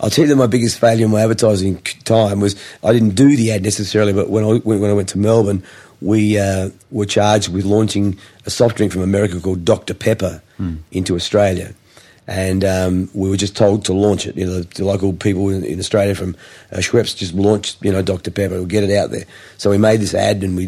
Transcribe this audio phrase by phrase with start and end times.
[0.00, 2.54] I'll tell you that my biggest failure in my advertising time was
[2.84, 5.64] I didn't do the ad necessarily, but when I, when I went to Melbourne,
[6.00, 8.16] we uh, were charged with launching
[8.46, 9.94] a soft drink from America called Dr.
[9.94, 10.78] Pepper mm.
[10.92, 11.74] into Australia.
[12.28, 14.36] And um, we were just told to launch it.
[14.36, 16.36] You know, the local people in, in Australia from
[16.70, 18.30] uh, Schweppes just launched, you know, Dr.
[18.30, 18.54] Pepper.
[18.54, 19.24] We'll get it out there.
[19.56, 20.66] So we made this ad and we,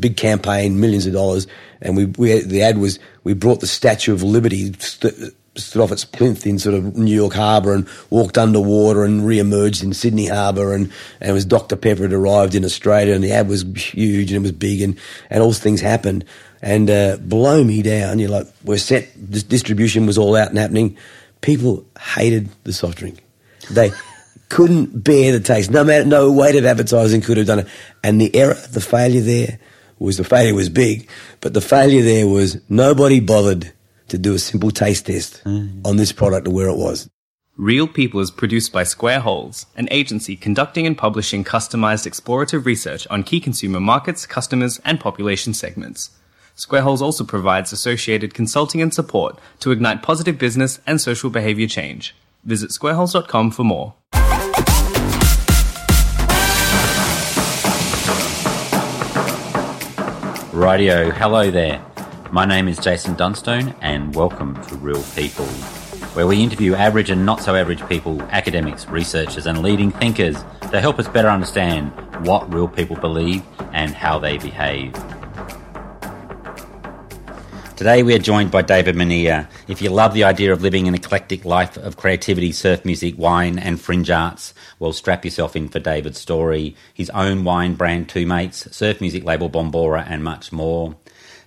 [0.00, 1.46] big campaign, millions of dollars.
[1.82, 5.92] And we, we the ad was, we brought the Statue of Liberty, st- stood off
[5.92, 10.26] its plinth in sort of New York Harbour and walked underwater and re-emerged in Sydney
[10.26, 11.76] Harbour and, and it was Dr.
[11.76, 14.98] Pepper had arrived in Australia and the ad was huge and it was big and,
[15.28, 16.24] and all things happened
[16.62, 18.18] and uh, blow me down.
[18.18, 20.96] You're like, we're set, this distribution was all out and happening.
[21.42, 23.22] People hated the soft drink.
[23.70, 23.90] They
[24.48, 25.70] couldn't bear the taste.
[25.70, 27.68] No matter, no weight of advertising could have done it.
[28.02, 29.58] And the error, the failure there
[29.98, 33.72] was, the failure was big, but the failure there was nobody bothered
[34.12, 35.84] to do a simple taste test mm.
[35.84, 37.10] on this product to where it was.
[37.56, 43.06] Real People is produced by Square Holes, an agency conducting and publishing customized explorative research
[43.08, 46.10] on key consumer markets, customers, and population segments.
[46.54, 51.66] Square Holes also provides associated consulting and support to ignite positive business and social behavior
[51.66, 52.14] change.
[52.44, 53.94] Visit squareholes.com for more.
[60.52, 61.82] Radio, hello there.
[62.32, 65.44] My name is Jason Dunstone, and welcome to Real People,
[66.14, 70.80] where we interview average and not so average people, academics, researchers, and leading thinkers to
[70.80, 71.92] help us better understand
[72.26, 73.42] what real people believe
[73.74, 74.94] and how they behave.
[77.76, 79.46] Today we are joined by David Minear.
[79.68, 83.58] If you love the idea of living an eclectic life of creativity, surf music, wine,
[83.58, 86.76] and fringe arts, well, strap yourself in for David's story.
[86.94, 90.96] His own wine brand, Two Mates, surf music label Bombora, and much more.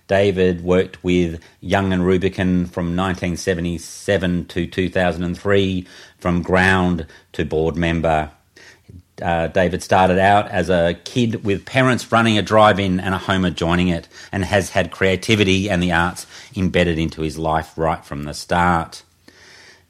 [0.08, 5.86] David worked with Young and Rubicam from 1977 to 2003,
[6.18, 8.30] from ground to board member.
[9.20, 13.18] Uh, David started out as a kid with parents running a drive in and a
[13.18, 18.04] home adjoining it, and has had creativity and the arts embedded into his life right
[18.04, 19.02] from the start.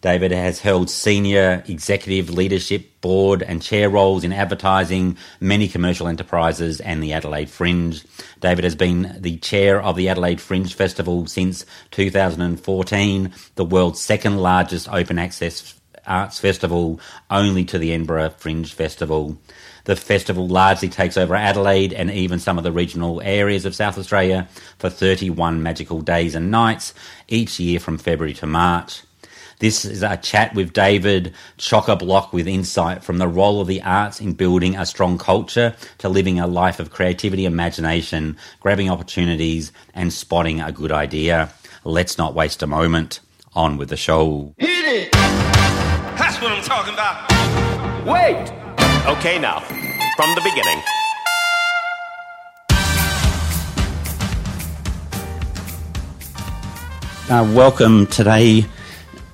[0.07, 6.81] David has held senior executive leadership, board, and chair roles in advertising, many commercial enterprises,
[6.81, 8.05] and the Adelaide Fringe.
[8.39, 14.39] David has been the chair of the Adelaide Fringe Festival since 2014, the world's second
[14.39, 15.75] largest open access
[16.07, 19.37] arts festival, only to the Edinburgh Fringe Festival.
[19.87, 23.99] The festival largely takes over Adelaide and even some of the regional areas of South
[23.99, 26.95] Australia for 31 magical days and nights
[27.27, 29.03] each year from February to March.
[29.59, 33.67] This is a chat with David, chock a block with insight from the role of
[33.67, 38.91] the arts in building a strong culture to living a life of creativity, imagination, grabbing
[38.91, 41.51] opportunities, and spotting a good idea.
[41.85, 43.21] Let's not waste a moment.
[43.55, 44.55] On with the show.
[44.59, 45.13] Hit it!
[45.13, 47.27] That's what I'm talking about.
[48.05, 48.53] Wait!
[49.17, 49.61] Okay, now,
[50.17, 50.83] from the beginning.
[57.31, 58.67] Uh, welcome today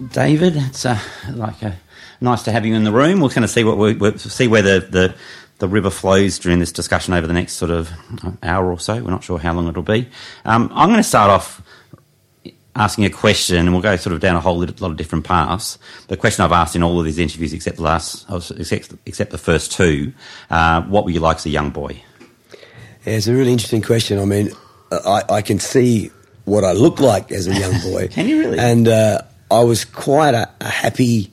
[0.09, 0.57] David.
[0.57, 0.99] It's uh,
[1.31, 1.73] like a, uh,
[2.21, 3.21] nice to have you in the room.
[3.21, 5.15] We're going to see what we we'll see where the, the,
[5.59, 7.91] the river flows during this discussion over the next sort of
[8.43, 8.95] hour or so.
[9.03, 10.09] We're not sure how long it'll be.
[10.45, 11.63] Um, I'm going to start off
[12.75, 15.79] asking a question, and we'll go sort of down a whole lot of different paths.
[16.09, 19.31] The question I've asked in all of these interviews, except the last, oh, except, except
[19.31, 20.13] the first two,
[20.51, 22.03] uh, what were you like as a young boy?
[23.05, 24.19] Yeah, it's a really interesting question.
[24.19, 24.53] I mean,
[24.91, 26.11] I, I can see
[26.45, 28.09] what I look like as a young boy.
[28.11, 28.59] can you really?
[28.59, 31.33] And uh, I was quite a, a happy,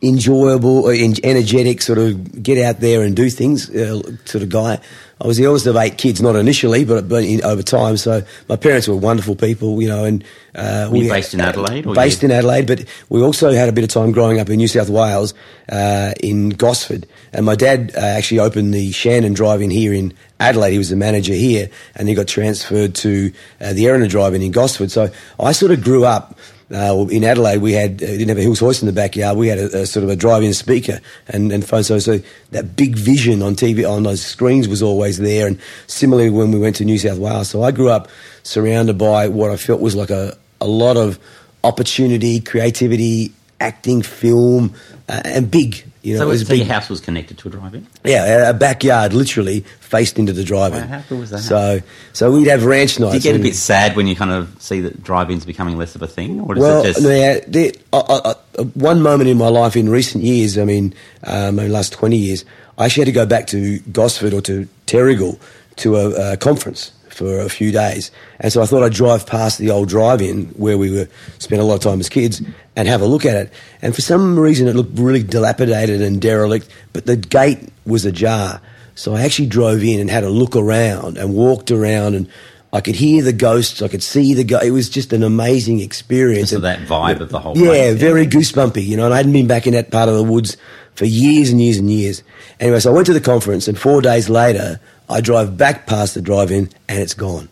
[0.00, 0.90] enjoyable, uh,
[1.24, 4.78] energetic sort of get out there and do things uh, sort of guy.
[5.20, 7.96] I was the eldest of eight kids, not initially, but, but in, over time.
[7.96, 10.04] So my parents were wonderful people, you know.
[10.04, 10.22] And
[10.54, 13.90] uh, we based in Adelaide, based in Adelaide, but we also had a bit of
[13.90, 15.34] time growing up in New South Wales,
[15.70, 17.04] uh, in Gosford.
[17.32, 20.70] And my dad uh, actually opened the Shannon Drive-In here in Adelaide.
[20.70, 24.52] He was the manager here, and he got transferred to uh, the Erina Drive-In in
[24.52, 24.92] Gosford.
[24.92, 26.38] So I sort of grew up
[26.70, 29.38] uh, in Adelaide, we had uh, didn't have a Hills hoist in the backyard.
[29.38, 31.82] We had a, a sort of a drive-in speaker and, and phone.
[31.82, 32.20] So, so
[32.50, 35.46] that big vision on TV on those screens was always there.
[35.46, 38.08] And similarly, when we went to New South Wales, so I grew up
[38.42, 41.18] surrounded by what I felt was like a, a lot of
[41.64, 44.74] opportunity, creativity, acting, film,
[45.08, 45.84] uh, and big.
[46.08, 47.86] You know, so, it was so big, your house was connected to a drive-in.
[48.04, 50.88] Yeah, a backyard literally faced into the drive-in.
[50.88, 51.40] How cool was that?
[51.40, 51.80] So,
[52.12, 53.12] so we'd have ranch nights.
[53.12, 55.94] Do you get a bit sad when you kind of see that drive-ins becoming less
[55.94, 57.02] of a thing, or well, it just?
[57.02, 60.94] Yeah, uh, uh, one moment in my life in recent years, I mean,
[61.24, 62.44] um, the last twenty years,
[62.78, 65.38] I actually had to go back to Gosford or to Terrigal
[65.76, 68.12] to a, a conference for a few days.
[68.38, 71.64] And so I thought I'd drive past the old drive-in where we were spent a
[71.64, 72.40] lot of time as kids
[72.76, 73.52] and have a look at it.
[73.82, 78.60] And for some reason, it looked really dilapidated and derelict, but the gate was ajar.
[78.94, 82.28] So I actually drove in and had a look around and walked around and
[82.72, 83.82] I could hear the ghosts.
[83.82, 84.66] I could see the ghosts.
[84.66, 86.52] It was just an amazing experience.
[86.52, 87.94] Of that vibe of the whole yeah, place.
[87.98, 90.56] very goosebumpy, you know, and I hadn't been back in that part of the woods
[90.94, 92.22] for years and years and years.
[92.60, 94.78] Anyway, so I went to the conference and four days later,
[95.08, 97.48] I drive back past the drive-in and it's gone.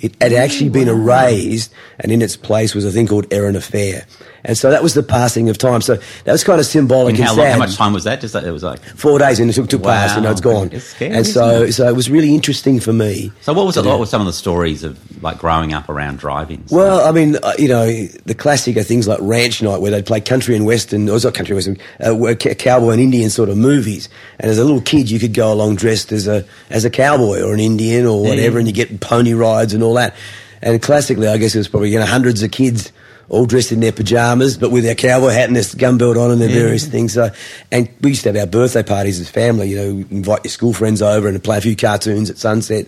[0.00, 4.06] It had actually been erased, and in its place was a thing called Erina Fair.
[4.44, 5.80] And so that was the passing of time.
[5.80, 8.20] So that was kind of symbolic And how, long, how much time was that?
[8.20, 8.80] Just that it was like.
[8.80, 10.70] Four days and it took to pass, you know, it's gone.
[10.72, 13.32] It's scary, and so, so it was really interesting for me.
[13.42, 13.84] So what was it?
[13.84, 16.70] What were some of the stories of like growing up around drive-ins?
[16.70, 20.06] Well, I mean, uh, you know, the classic are things like Ranch Night, where they'd
[20.06, 23.48] play country and western, or it's not country and western, uh, cowboy and Indian sort
[23.48, 24.08] of movies.
[24.38, 27.42] And as a little kid, you could go along dressed as a as a cowboy
[27.42, 30.14] or an Indian or whatever, and you get pony rides and all that.
[30.62, 32.92] And classically, I guess it was probably you know hundreds of kids
[33.28, 36.30] all dressed in their pajamas, but with their cowboy hat and their gun belt on
[36.30, 37.12] and their various things.
[37.12, 37.30] So,
[37.70, 39.68] and we used to have our birthday parties as family.
[39.70, 42.86] You know, invite your school friends over and play a few cartoons at sunset.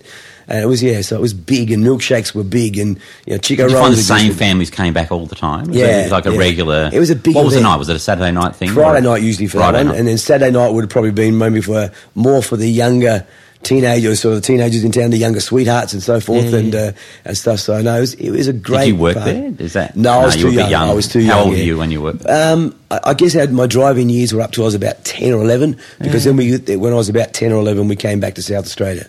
[0.49, 3.39] And it was yeah, so it was big, and milkshakes were big, and you know,
[3.39, 3.81] Chiko Did you rolls.
[3.81, 5.69] find the same families came back all the time?
[5.69, 6.39] Was Yeah, it, was like a yeah.
[6.39, 6.91] regular.
[6.93, 7.71] It was a big What was the event.
[7.73, 7.77] night?
[7.79, 8.71] Was it a Saturday night thing?
[8.71, 9.99] Friday night usually for Friday that night.
[9.99, 13.25] and then Saturday night would have probably been maybe for more for the younger
[13.63, 16.93] teenagers, sort of teenagers in town, the younger sweethearts and so forth, Yeah, and uh,
[17.25, 17.61] and stuff.
[17.61, 18.87] So no, it was, it was a great.
[18.87, 19.25] Did you work fun.
[19.57, 19.67] there?
[19.67, 20.21] Is that no?
[20.21, 20.71] I was too were young.
[20.71, 20.89] young.
[20.89, 21.39] I was too How young.
[21.41, 21.65] old were yeah.
[21.65, 22.27] you when you worked?
[22.27, 25.05] Um, I, I guess I had my driving years were up till I was about
[25.05, 28.21] ten or eleven, because then we when I was about ten or eleven, we came
[28.21, 29.09] back to South Australia.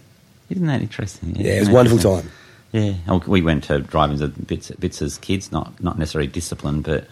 [0.49, 1.35] Isn't that interesting?
[1.35, 2.29] Yeah, it was a wonderful time.
[2.73, 2.93] Yeah,
[3.27, 7.05] we went to drive-ins a bits, bits as kids, not not necessarily disciplined, but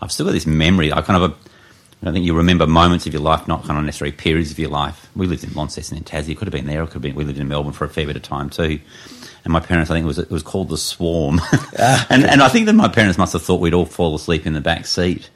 [0.00, 0.92] I've still got this memory.
[0.92, 1.34] I kind of, a,
[2.08, 4.70] I think you remember moments of your life, not kind of necessarily periods of your
[4.70, 5.08] life.
[5.16, 6.30] We lived in Launceston in Tassie.
[6.30, 6.82] It could have been there.
[6.82, 7.14] It could have been.
[7.14, 8.78] We lived in Melbourne for a fair bit of time too.
[9.44, 11.40] And my parents, I think it was it was called the Swarm,
[11.78, 12.06] Ah.
[12.10, 14.54] and and I think that my parents must have thought we'd all fall asleep in
[14.54, 15.28] the back seat.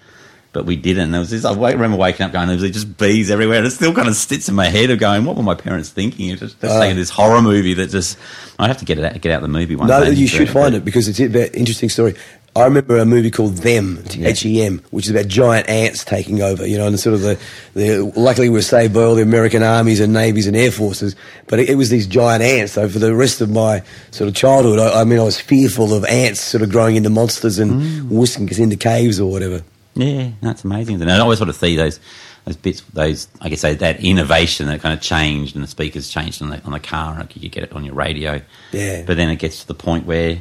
[0.58, 1.12] But we didn't.
[1.12, 1.44] There was this.
[1.44, 4.16] I remember waking up going, "There was just bees everywhere." And it still kind of
[4.16, 6.92] sits in my head of going, "What were my parents thinking?" It's just, just Uh.
[6.94, 8.16] this horror movie that just.
[8.58, 10.14] I'd have to get it out, get out the movie one No, day.
[10.14, 12.14] you should find but- it because it's an interesting story.
[12.56, 14.30] I remember a movie called Them, Yeah.
[14.30, 16.66] H E M, which is about giant ants taking over.
[16.66, 17.38] You know, and sort of the,
[17.74, 21.14] the luckily we were saved by all the American armies and navies and air forces,
[21.46, 22.72] but it, it was these giant ants.
[22.72, 25.94] So for the rest of my sort of childhood, I, I mean, I was fearful
[25.94, 28.08] of ants sort of growing into monsters and Mm.
[28.08, 29.62] whisking us into caves or whatever.
[29.98, 31.02] Yeah, that's amazing.
[31.02, 31.98] And I always sort of see those
[32.44, 36.40] those bits, those I guess that innovation that kind of changed, and the speakers changed
[36.40, 38.40] on the on the car, and you get it on your radio.
[38.72, 39.02] Yeah.
[39.04, 40.38] But then it gets to the point where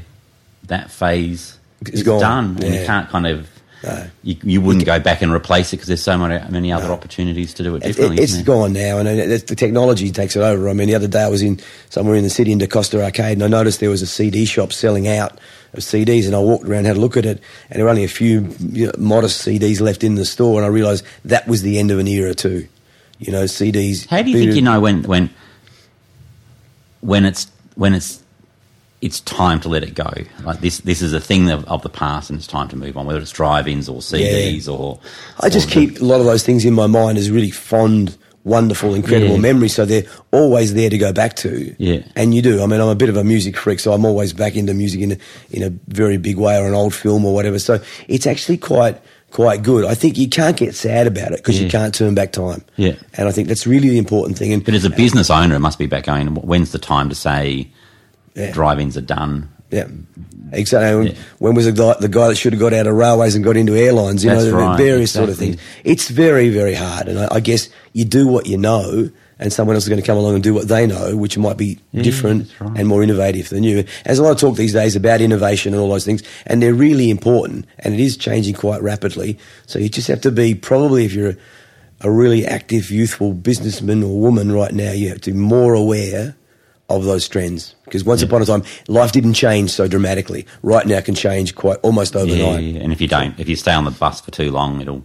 [0.65, 3.49] that phase It's is gone, done, and you can't kind of.
[3.83, 4.07] No.
[4.23, 7.53] You, you wouldn't go back and replace it because there's so many, many other opportunities
[7.53, 8.17] to do it differently.
[8.17, 10.67] it, it's isn't gone now, and the technology takes it over.
[10.67, 11.59] I mean, the other day I was in
[11.91, 14.73] somewhere in the city in DaCosta Arcade, and I noticed there was a CD shop
[14.73, 15.39] selling out
[15.73, 18.03] of CDs, and I walked around, had a look at it, and there were only
[18.03, 21.61] a few you know, modest CDs left in the store, and I realised that was
[21.61, 22.67] the end of an era too.
[23.19, 24.07] You know, CDs.
[24.07, 25.29] How do you think you know when when
[27.01, 28.23] when it's when it's
[29.01, 30.11] it's time to let it go?
[30.43, 32.97] Like this this is a thing of, of the past and it's time to move
[32.97, 34.99] on, whether it's drive-ins or CDs or
[35.39, 37.51] I just or the- keep a lot of those things in my mind as really
[37.51, 38.17] fond,
[38.47, 39.41] wonderful, incredible Yeah.
[39.41, 39.73] memories.
[39.75, 41.75] So they're always there to go back to.
[41.77, 41.99] Yeah.
[42.15, 42.63] And you do.
[42.63, 45.01] I mean, I'm a bit of a music freak, so I'm always back into music
[45.01, 45.17] in a,
[45.51, 47.59] in a very big way or an old film or whatever.
[47.59, 48.97] So it's actually quite
[49.29, 49.83] quite good.
[49.83, 52.63] I think you can't get sad about it because you can't turn back time.
[52.77, 52.93] Yeah.
[53.15, 54.53] And I think that's really the important thing.
[54.53, 56.27] And But as a business owner, it must be back going.
[56.35, 57.67] When's the time to say
[58.35, 58.51] Yeah.
[58.51, 59.49] drive-ins are done?
[59.69, 59.87] Yeah,
[60.53, 60.95] exactly.
[60.97, 61.13] When, Yeah.
[61.39, 63.57] when was the guy, the guy that should have got out of railways and got
[63.57, 64.23] into airlines?
[64.23, 65.57] You That's know, right, various sort of things.
[65.83, 69.09] It's very, very hard, and I, I guess you do what you know,
[69.39, 71.57] and someone else is going to come along and do what they know, which might
[71.57, 72.77] be Yeah, different right.
[72.79, 73.83] and more innovative than you.
[74.05, 76.73] There's a lot of talk these days about innovation and all those things, and they're
[76.73, 79.37] really important, and it is changing quite rapidly.
[79.65, 81.37] So you just have to be probably if you're a,
[82.01, 86.35] a really active, youthful businessman or woman right now, you have to be more aware
[86.89, 87.75] of those trends.
[87.85, 90.45] Because once upon a time, life didn't change so dramatically.
[90.63, 92.63] Right now, it can change quite almost Yeah, overnight.
[92.63, 95.03] yeah, and if you don't, if you stay on the bus for too long, it'll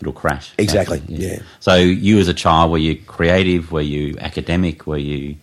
[0.00, 0.52] it'll crash.
[0.58, 1.38] Exactly, basically, yeah.
[1.60, 3.70] So you as a child, were you creative?
[3.72, 4.86] Were you academic?
[4.86, 5.36] Were you?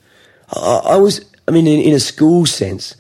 [0.53, 2.95] I, I was, I mean, in, in a school sense,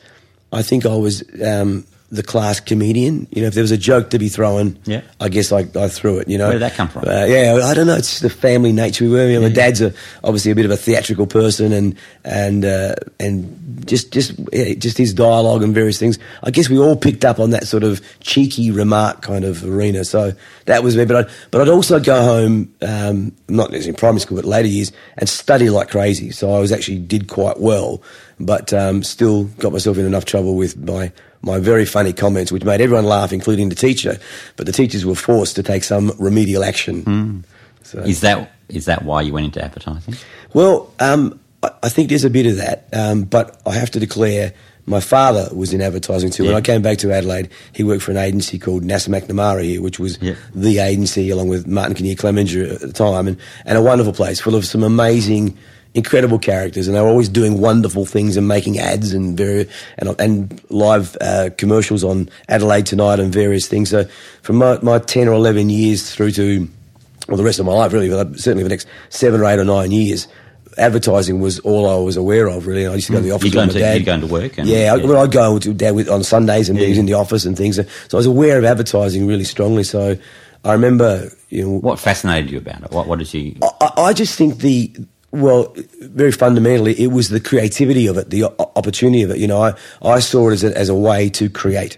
[0.51, 3.27] I think I was um, the class comedian.
[3.31, 5.01] You know, if there was a joke to be thrown, Yeah.
[5.19, 6.29] I guess I, I threw it.
[6.29, 7.03] You know, Where did that come from?
[7.07, 7.95] Uh, yeah, I don't know.
[7.95, 9.27] It's just the family nature we were.
[9.27, 12.95] You know, my dad's a, obviously a bit of a theatrical person, and and uh,
[13.19, 16.17] and just just yeah, just his dialogue and various things.
[16.43, 20.05] I guess we all picked up on that sort of cheeky remark kind of arena.
[20.05, 20.31] So
[20.65, 21.03] that was me.
[21.03, 24.69] But I'd, but I'd also go home, um, not necessarily in primary school, but later
[24.69, 26.31] years, and study like crazy.
[26.31, 28.01] So I was actually did quite well,
[28.39, 31.11] but um, still got myself in enough trouble with my
[31.41, 34.19] my very funny comments, which made everyone laugh, including the teacher.
[34.55, 37.43] But the teachers were forced to take some remedial action.
[37.83, 40.15] So, Is that is that why you went into advertising?
[40.53, 43.99] well, um, I, I think there's a bit of that, um, but I have to
[43.99, 44.53] declare.
[44.89, 46.45] My father was in advertising too.
[46.45, 49.81] When I came back to Adelaide, he worked for an agency called NASA McNamara here,
[49.81, 50.35] which was Yeah.
[50.55, 54.39] the agency along with Martin Kinnear Clemenger at the time, and, and a wonderful place
[54.39, 55.57] full of some amazing,
[55.97, 60.15] incredible characters, and they were always doing wonderful things and making ads and very and,
[60.21, 63.89] and live uh, commercials on Adelaide Tonight and various things.
[63.89, 64.05] So
[64.43, 66.67] from my, my ten or eleven years through to
[67.27, 69.65] well, the rest of my life, really, but certainly the next seven or eight or
[69.65, 70.27] nine years,
[70.77, 72.87] advertising was all I was aware of, really.
[72.87, 73.97] I used to go to the office You'd go with my dad.
[73.97, 76.69] you'd go into work and- yeah, I, well, I'd go to dad with, on Sundays
[76.69, 76.85] and Yeah.
[76.85, 77.75] he was in the office and things.
[77.75, 79.83] So I was aware of advertising really strongly.
[79.83, 80.15] So
[80.63, 82.91] I remember, you know, What fascinated you about it?
[82.91, 83.55] What what did you?
[83.81, 84.93] I, I just think the
[85.31, 89.37] well, very fundamentally, it was the creativity of it, the opportunity of it.
[89.37, 91.97] You know, I, I saw it as a, as a way to create,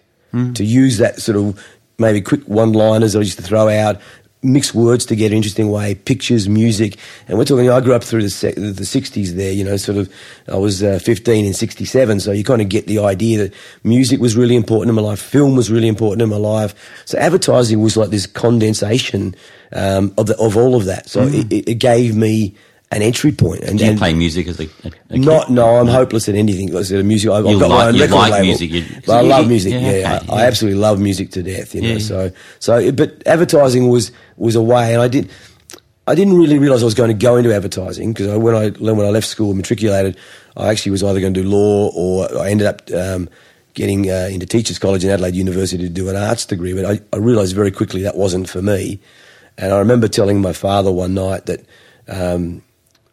[0.54, 1.64] to use that sort of
[1.98, 4.00] maybe quick one-liners I used to throw out,
[4.42, 7.70] mix words together in an interesting way, pictures, music, and we're talking.
[7.70, 9.32] I grew up through the se- the '60s.
[9.32, 10.14] There, you know, sort of.
[10.48, 14.20] I was uh, 15 in '67, so you kind of get the idea that music
[14.20, 16.74] was really important in my life, film was really important in my life.
[17.06, 19.36] So advertising was like this condensation
[19.74, 21.10] um, of the, of all of that.
[21.10, 22.56] So it, it, it gave me
[22.92, 23.62] an entry point.
[23.62, 24.68] And, Did you and play music as a,
[25.12, 26.72] a, not, no, I'm hopeless at anything.
[26.74, 27.30] Like I said, music.
[27.30, 28.46] I've, I've got like- my own you record like label.
[28.46, 29.74] music, But I love music.
[29.74, 31.76] yeah, Yeah, okay, I, I absolutely love music to death.
[31.76, 31.98] You know, Yeah.
[32.00, 32.92] so so.
[32.92, 35.30] But advertising was was a way, and I did.
[36.08, 39.06] I didn't really realise I was going to go into advertising because when I when
[39.06, 40.18] I left school, and matriculated,
[40.58, 43.30] I actually was either going to do law or I ended up um,
[43.76, 46.74] getting uh, into teachers' college in Adelaide University to do an arts degree.
[46.74, 49.00] But I, I realised very quickly that wasn't for me,
[49.60, 51.64] and I remember telling my father one night that.
[52.08, 52.64] Um,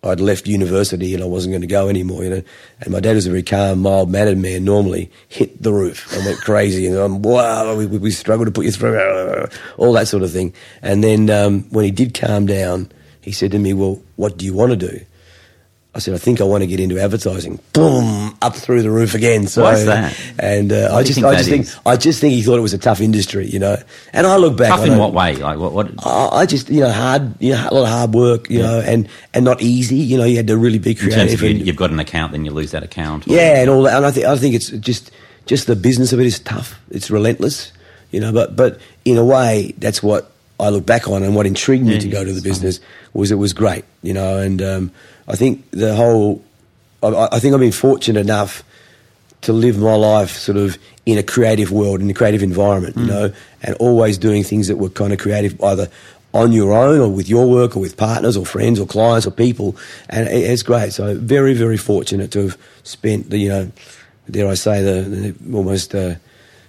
[0.02, 2.42] I'd left university and I wasn't going to go anymore, you know.
[2.80, 4.64] And my dad was a very calm, mild mannered man.
[4.64, 8.66] Normally, hit the roof and went crazy, and I'm wow, we, we struggled to put
[8.66, 10.54] you through, all that sort of thing.
[10.82, 14.44] And then um, when he did calm down, he said to me, "Well, what do
[14.44, 15.04] you want to do?"
[15.96, 19.14] I said, "I think I want to get into advertising." Boom, up through the roof
[19.14, 19.46] again.
[19.46, 20.14] So, Why's that?
[20.38, 21.78] And uh, I just, think I just think, is?
[21.86, 23.76] I just think he thought it was a tough industry, you know.
[24.12, 25.36] And I look back, Tough I in what way?
[25.36, 25.72] Like what?
[25.72, 25.90] What?
[26.04, 28.78] I I just, you know, hard, you know, a lot of hard work, you know,
[28.80, 29.96] and, and not easy.
[29.96, 31.42] You know, you had to really be In terms creative.
[31.42, 33.26] of you, you've got an account, then you lose that account.
[33.26, 33.96] or- yeah, and all that.
[33.96, 35.10] And I think, I think it's just,
[35.46, 36.78] just the business of it is tough.
[36.90, 37.72] It's relentless,
[38.10, 38.32] you know.
[38.32, 41.94] But, but in a way, that's what I look back on, and what intrigued me
[41.94, 42.80] Yeah, to go to the business
[43.12, 44.38] was it was great, you know.
[44.38, 44.90] And um,
[45.28, 46.42] I think the whole,
[47.02, 48.62] I, I think I've been fortunate enough
[49.42, 53.00] to live my life sort of in a creative world, in a creative environment, Mm.
[53.02, 53.32] you know,
[53.62, 55.88] and always doing things that were kind of creative, either
[56.32, 59.30] on your own or with your work or with partners or friends or clients or
[59.30, 59.76] people.
[60.08, 60.92] And it, it's great.
[60.92, 63.70] So very, very fortunate to have spent the, you know,
[64.30, 66.16] dare I say, the, the almost uh,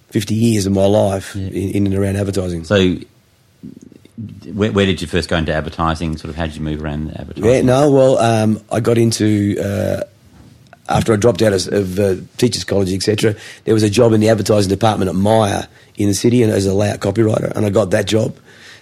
[0.10, 2.64] 50 years of my life in, in and around advertising.
[2.66, 2.96] So,
[4.54, 6.18] where, where did you first go into advertising?
[6.18, 7.50] Sort of, how did you move around the advertising?
[7.50, 10.04] Yeah, no, well, um, I got into uh,
[10.90, 13.36] after I dropped out of, of uh, teachers' college, etc.
[13.66, 16.66] There was a job in the advertising department at Myer in the city, and as
[16.66, 18.38] a layout copywriter, and I got that job.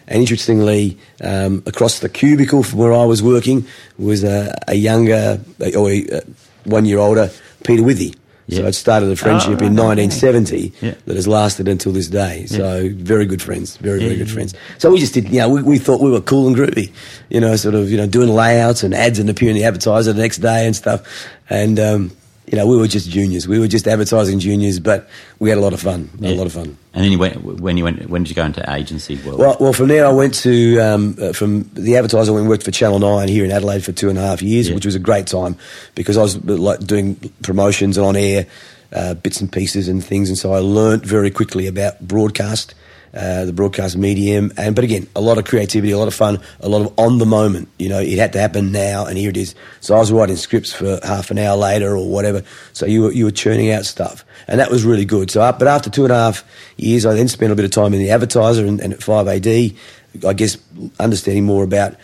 [0.08, 3.66] And interestingly, um, across the cubicle from where I was working
[3.98, 5.42] was a, a younger,
[5.76, 6.22] or a,
[6.64, 7.32] one year older,
[7.64, 8.16] Peter Withy.
[8.50, 8.68] So Yeah.
[8.68, 10.94] I'd started a friendship Oh, in right, 1970 Yeah.
[11.06, 12.46] that has lasted until this day.
[12.46, 14.54] So very good friends, very very good friends.
[14.78, 16.92] So we just did, you know, we, we thought we were cool and groovy,
[17.30, 20.14] you know, sort of, you know, doing layouts and ads and appearing in the advertiser
[20.14, 21.02] the next day and stuff.
[21.50, 22.12] And um,
[22.46, 23.48] you know, we were just juniors.
[23.48, 25.10] We were just advertising juniors, but
[25.40, 26.10] we had a lot of fun.
[26.22, 26.78] A lot of fun.
[26.96, 29.38] And then you went when you went when did you go into agency world?
[29.38, 32.32] Well, well, from there I went to um, uh, from the advertiser.
[32.32, 34.42] I went and worked for Channel Nine here in Adelaide for two and a half
[34.42, 34.76] years, Yeah.
[34.76, 35.58] which was a great time
[35.94, 38.48] because I was uh, like doing promotions and on air
[38.94, 42.74] uh, bits and pieces and things, and so I learnt very quickly about broadcast.
[43.16, 46.38] Uh, the broadcast medium, and but again, a lot of creativity, a lot of fun,
[46.60, 47.70] a lot of on the moment.
[47.80, 49.56] You know, it had to happen now, and here it is.
[49.80, 52.44] So I was writing scripts for half an hour later or whatever.
[52.74, 55.32] So you were you were churning out stuff, and that was really good.
[55.32, 56.44] So, but after two and a half
[56.76, 59.30] years, I then spent a bit of time in the advertiser and, and at Five
[59.30, 59.48] AD.
[59.48, 60.58] I guess
[61.00, 61.96] understanding more about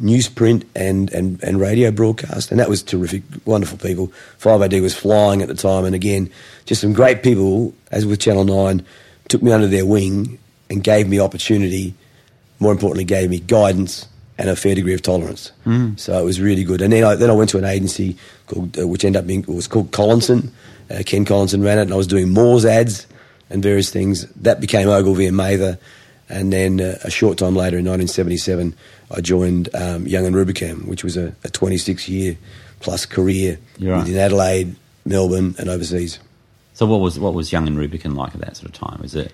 [0.00, 3.22] newsprint and, and, and radio broadcast, and that was terrific.
[3.44, 4.12] Wonderful people.
[4.38, 6.30] 5AD was flying at the time, and again,
[6.66, 8.84] just some great people, as with Channel 9,
[9.28, 10.38] took me under their wing
[10.72, 11.94] and gave me opportunity,
[12.58, 15.52] more importantly, gave me guidance and a fair degree of tolerance.
[15.66, 16.00] Mm.
[16.00, 16.80] So it was really good.
[16.80, 19.44] And then I, then I went to an agency called, uh, which ended up being,
[19.46, 20.50] was called Collinson.
[20.90, 23.06] Uh, Ken Collinson ran it, and I was doing Moore's ads
[23.50, 24.26] and various things.
[24.32, 25.78] That became Ogilvy and Mather.
[26.28, 28.74] And then uh, a short time later, in 1977,
[29.10, 32.38] I joined um, Young and Rubicam, which was a, a 26 year
[32.80, 33.98] plus career right.
[33.98, 34.74] within Adelaide,
[35.04, 36.18] Melbourne, and overseas.
[36.72, 39.04] So what was what was Young and Rubicam like at that sort of time?
[39.04, 39.32] Is it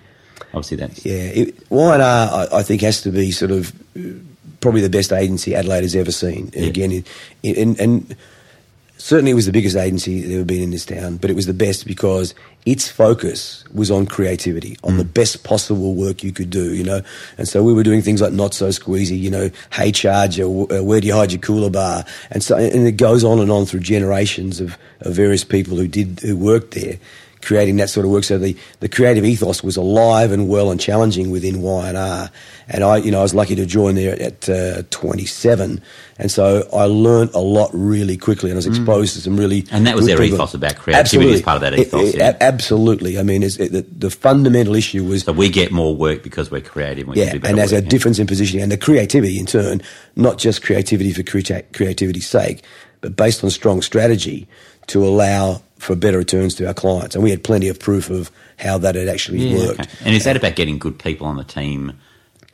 [0.53, 1.13] obviously that's yeah?
[1.13, 3.73] It, Y&R, I, I think, has to be sort of
[4.61, 6.51] probably the best agency Adelaide has ever seen.
[6.53, 6.67] Yeah.
[6.67, 7.03] Again,
[7.43, 8.15] and, and
[8.97, 11.45] certainly it was the biggest agency that ever been in this town, but it was
[11.45, 14.97] the best because its focus was on creativity, on mm.
[14.97, 17.01] the best possible work you could do, you know.
[17.37, 20.83] And so we were doing things like not so squeezy, you know, hey charger, uh,
[20.83, 23.65] where do you hide your cooler bar, and so and it goes on and on
[23.65, 26.99] through generations of, of various people who did who worked there
[27.41, 28.23] creating that sort of work.
[28.23, 32.29] So the, the creative ethos was alive and well and challenging within Y&R.
[32.67, 35.81] And I, you know, I was lucky to join there at uh, 27.
[36.17, 38.75] And so I learned a lot really quickly and I was mm.
[38.75, 39.15] exposed mm.
[39.15, 39.65] to some really.
[39.71, 40.35] And that was their people.
[40.35, 41.33] ethos about creativity absolutely.
[41.35, 42.09] as part of that ethos.
[42.09, 42.37] It, it, yeah.
[42.41, 43.17] Absolutely.
[43.17, 45.23] I mean, it, the, the, fundamental issue was.
[45.23, 47.07] So we get more work because we're creative.
[47.07, 47.89] We yeah, and there's a yeah.
[47.89, 48.63] difference in positioning.
[48.63, 49.81] And the creativity in turn,
[50.15, 52.63] not just creativity for creativity's sake,
[53.01, 54.47] but based on strong strategy
[54.87, 57.15] to allow for better returns to our clients.
[57.15, 59.79] And we had plenty of proof of how that had actually yeah, worked.
[59.79, 59.89] Okay.
[60.05, 61.93] And is that about getting good people on the team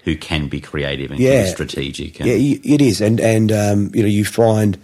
[0.03, 2.19] who can be creative and yeah, strategic?
[2.19, 3.01] And- yeah, it is.
[3.01, 4.77] And, and um, you know, you find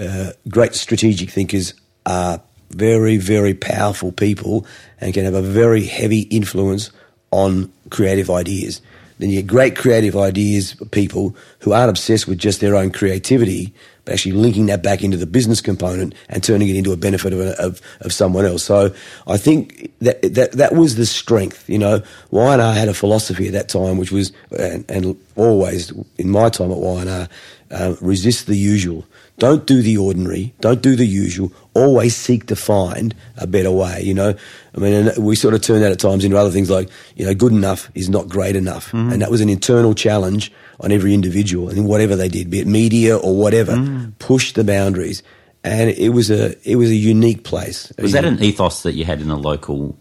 [0.00, 1.74] uh, great strategic thinkers
[2.06, 2.40] are
[2.70, 4.64] very, very powerful people
[5.00, 6.90] and can have a very heavy influence
[7.30, 8.80] on creative ideas.
[9.18, 13.72] Then you get great creative ideas people who aren't obsessed with just their own creativity,
[14.04, 17.32] but actually linking that back into the business component and turning it into a benefit
[17.32, 18.62] of, of, of someone else.
[18.62, 18.94] So
[19.26, 21.68] I think that, that that was the strength.
[21.68, 26.30] You know, Y&R had a philosophy at that time, which was, and, and always in
[26.30, 27.28] my time at Y&R,
[27.70, 29.04] uh, resist the usual.
[29.38, 30.52] Don't do the ordinary.
[30.60, 31.52] Don't do the usual.
[31.74, 34.02] Always seek to find a better way.
[34.02, 34.34] You know,
[34.74, 37.34] I mean, we sort of turn that at times into other things like, you know,
[37.34, 39.12] good enough is not great enough, mm.
[39.12, 42.66] and that was an internal challenge on every individual and whatever they did, be it
[42.66, 44.12] media or whatever, mm.
[44.18, 45.22] push the boundaries.
[45.64, 47.92] And it was a it was a unique place.
[47.98, 49.98] Was that an ethos that you had in a local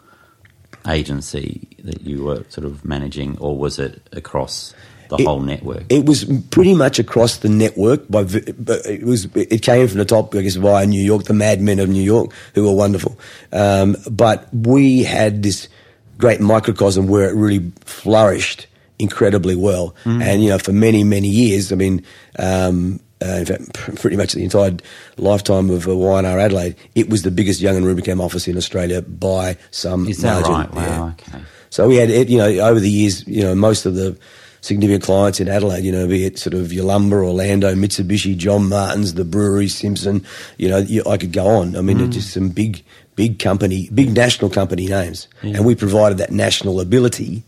[0.88, 4.74] agency that you were sort of managing, or was it across
[5.10, 5.84] the it, whole network?
[5.90, 8.10] It was pretty much across the network.
[8.10, 11.34] By but it was it came from the top, I guess, via New York, the
[11.34, 13.18] madmen of New York, who were wonderful.
[13.52, 15.68] Um, but we had this
[16.18, 18.68] great microcosm where it really flourished
[19.00, 19.96] incredibly well.
[20.04, 20.24] Mm.
[20.24, 22.04] And, you know, for many, many years, I mean,
[22.40, 24.78] um, uh, in fact, pretty much the entire
[25.18, 29.02] lifetime of uh, Y&R Adelaide, it was the biggest Young and Rubicam office in Australia
[29.02, 30.54] by some Is that margin.
[30.54, 30.74] right?
[30.74, 31.36] Wow, yeah.
[31.36, 31.44] okay.
[31.70, 34.18] So we had, you know, over the years, you know, most of the
[34.68, 39.14] significant clients in Adelaide, you know, be it sort of Yalumba, Orlando, Mitsubishi, John Martins,
[39.14, 40.26] the brewery, Simpson,
[40.58, 41.76] you know, you, I could go on.
[41.76, 42.12] I mean, mm.
[42.12, 42.84] just some big,
[43.16, 45.28] big company, big national company names.
[45.42, 45.58] Yeah.
[45.58, 47.44] And we provided that national ability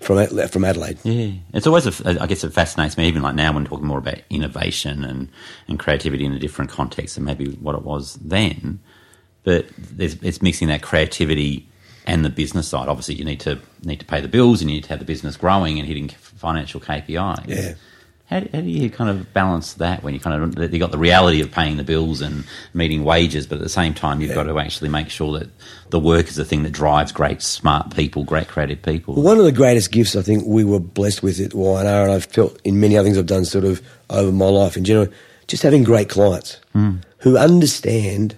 [0.00, 0.98] from from Adelaide.
[1.04, 3.98] Yeah, it's always a, I guess it fascinates me even like now when talking more
[3.98, 5.28] about innovation and
[5.68, 8.80] and creativity in a different context than maybe what it was then.
[9.42, 9.66] But
[9.98, 11.66] it's mixing that creativity
[12.06, 12.88] and the business side.
[12.88, 15.04] Obviously, you need to need to pay the bills and you need to have the
[15.04, 16.10] business growing and hitting
[16.40, 17.46] financial KPIs.
[17.46, 17.74] Yeah.
[18.30, 20.98] How, how, do you kind of balance that when you kind of you got the
[20.98, 24.36] reality of paying the bills and meeting wages, but at the same time you've yeah.
[24.36, 25.50] got to actually make sure that
[25.90, 29.14] the work is the thing that drives great, smart people, great creative people.
[29.14, 32.12] Well, one of the greatest gifts I think we were blessed with at Y&R, and
[32.12, 35.08] I've felt in many other things I've done sort of over my life in general,
[35.48, 37.02] just having great clients mm.
[37.18, 38.36] who understand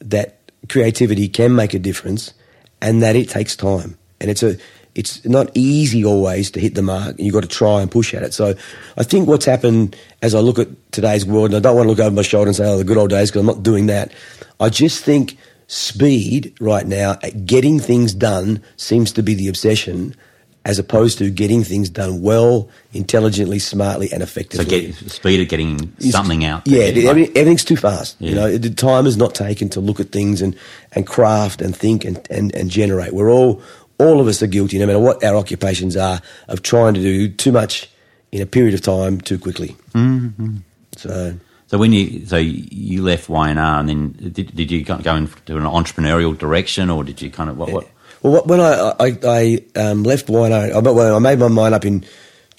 [0.00, 2.34] that creativity can make a difference
[2.82, 4.58] and that it takes time, and it's a
[4.98, 7.14] it's not easy always to hit the mark.
[7.20, 8.34] You've got to try and push at it.
[8.34, 8.54] So
[8.96, 11.90] I think what's happened as I look at today's world, and I don't want to
[11.90, 13.86] look over my shoulder and say, oh, the good old days, because I'm not doing
[13.86, 14.12] that.
[14.58, 20.16] I just think speed right now at getting things done seems to be the obsession
[20.64, 24.64] as opposed to getting things done well, intelligently, smartly, and effectively.
[24.64, 26.66] So, get speed of getting something out.
[26.66, 28.16] Yeah, everything's too fast.
[28.18, 28.30] Yeah.
[28.30, 30.56] You know, the time is not taken to look at things and,
[30.92, 33.12] and craft and think and, and, and generate.
[33.12, 33.62] We're all
[33.98, 37.28] all of us are guilty, no matter what our occupations are, of trying to do
[37.28, 37.90] too much
[38.32, 39.76] in a period of time too quickly.
[39.92, 40.58] Mm-hmm.
[40.96, 41.34] So.
[41.66, 46.36] So when you so you left Y&R then did, did you go into an entrepreneurial
[46.36, 47.70] direction or did you kind of what?
[47.70, 47.88] what?
[48.22, 52.06] Well, when I I, I um, left Y&R, I, I made my mind up in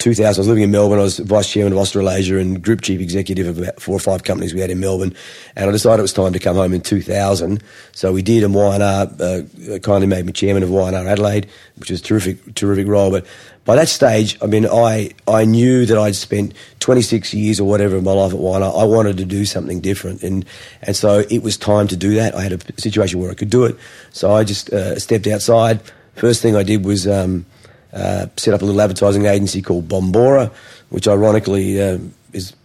[0.00, 0.98] 2000, I was living in Melbourne.
[0.98, 4.24] I was vice chairman of Australasia and group chief executive of about four or five
[4.24, 5.14] companies we had in Melbourne.
[5.54, 7.62] And I decided it was time to come home in 2000.
[7.92, 12.00] So we did, and YNR uh, kindly made me chairman of YNR Adelaide, which was
[12.00, 13.10] a terrific, terrific role.
[13.10, 13.26] But
[13.66, 17.96] by that stage, I mean, I, I knew that I'd spent 26 years or whatever
[17.96, 18.80] of my life at YNR.
[18.80, 20.22] I wanted to do something different.
[20.22, 20.46] And,
[20.80, 22.34] and so it was time to do that.
[22.34, 23.76] I had a situation where I could do it.
[24.12, 25.80] So I just uh, stepped outside.
[26.14, 27.44] First thing I did was um,
[27.92, 30.50] set up a little advertising agency called Bombora,
[30.90, 31.98] which ironically uh,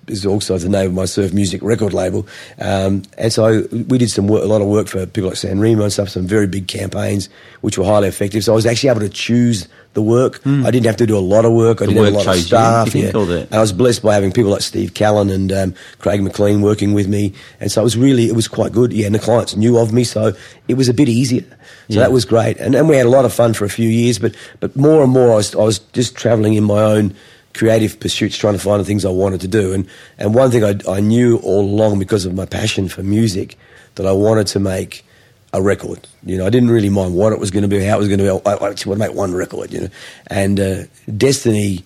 [0.07, 2.27] is also the name of my surf music record label.
[2.59, 5.59] Um, and so we did some work, a lot of work for people like San
[5.59, 7.29] Remo and stuff, some very big campaigns,
[7.61, 8.43] which were highly effective.
[8.43, 10.43] So I was actually able to choose the work.
[10.43, 10.65] Mm.
[10.65, 11.81] I didn't have to do a lot of work.
[11.81, 12.93] I didn't work have a lot of staff.
[12.93, 13.37] You, yeah.
[13.43, 16.93] And I was blessed by having people like Steve Callan and um, Craig McLean working
[16.93, 17.33] with me.
[17.59, 18.91] And so it was really, it was quite good.
[18.91, 20.33] Yeah, and the clients knew of me, so
[20.67, 21.43] it was a bit easier.
[21.87, 21.99] So yeah.
[22.01, 22.57] that was great.
[22.57, 25.01] And, and we had a lot of fun for a few years, but, but more
[25.01, 27.15] and more I was, I was just travelling in my own
[27.55, 29.73] creative pursuits, trying to find the things I wanted to do.
[29.73, 29.87] And,
[30.17, 33.57] and one thing I, I knew all along because of my passion for music
[33.95, 35.05] that I wanted to make
[35.53, 36.07] a record.
[36.23, 38.09] You know, I didn't really mind what it was going to be, how it was
[38.09, 38.49] going to be.
[38.49, 39.89] I, I just want to make one record, you know.
[40.27, 40.83] And uh,
[41.17, 41.83] Destiny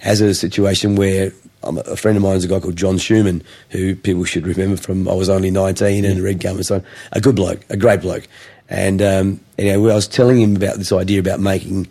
[0.00, 3.96] has a situation where a friend of mine is a guy called John Schumann, who
[3.96, 6.84] people should remember from I was only 19 and Red Gum and so on.
[7.12, 8.28] A good bloke, a great bloke.
[8.68, 11.88] And um, anyway, I was telling him about this idea about making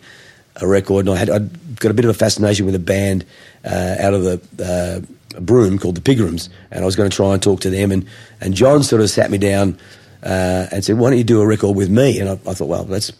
[0.60, 3.24] a record, and I had I'd got a bit of a fascination with a band
[3.64, 7.32] uh, out of the uh, Broome called the Pigrams, and I was going to try
[7.32, 7.92] and talk to them.
[7.92, 8.06] And,
[8.40, 9.78] and John sort of sat me down
[10.22, 12.68] uh, and said, "Why don't you do a record with me?" And I, I thought,
[12.68, 13.12] well, that's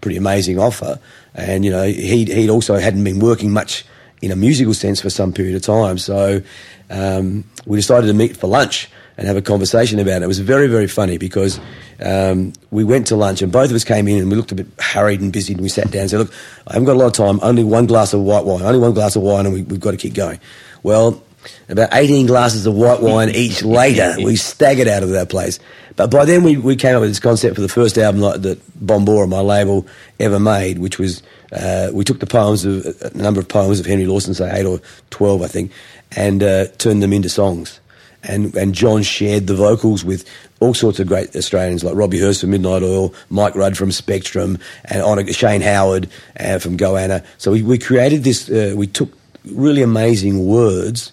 [0.00, 0.98] pretty amazing offer.
[1.34, 3.84] And you know, he he also hadn't been working much
[4.22, 6.42] in a musical sense for some period of time, so
[6.90, 10.24] um, we decided to meet for lunch and have a conversation about it.
[10.24, 11.60] It was very, very funny because
[12.00, 14.56] um, we went to lunch and both of us came in and we looked a
[14.56, 16.32] bit hurried and busy and we sat down and said, Look,
[16.66, 18.94] I haven't got a lot of time, only one glass of white wine, only one
[18.94, 20.40] glass of wine and we, have got to keep going.
[20.82, 21.22] Well,
[21.68, 25.60] about 18 glasses of white wine each later, we staggered out of that place.
[25.96, 28.60] But by then we, we came up with this concept for the first album that
[28.84, 29.86] Bombora, my label,
[30.18, 31.22] ever made, which was
[31.52, 34.66] uh, we took the poems of a number of poems of Henry Lawson, say eight
[34.66, 35.70] or twelve, I think,
[36.16, 37.78] and uh, turned them into songs
[38.24, 40.28] and, and John shared the vocals with
[40.60, 44.58] all sorts of great Australians like Robbie Hirst from Midnight Oil, Mike Rudd from Spectrum,
[44.84, 46.08] and Shane Howard
[46.40, 47.24] uh, from Goanna.
[47.38, 49.10] So we, we created this, uh, we took
[49.52, 51.12] really amazing words,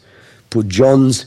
[0.50, 1.26] put John's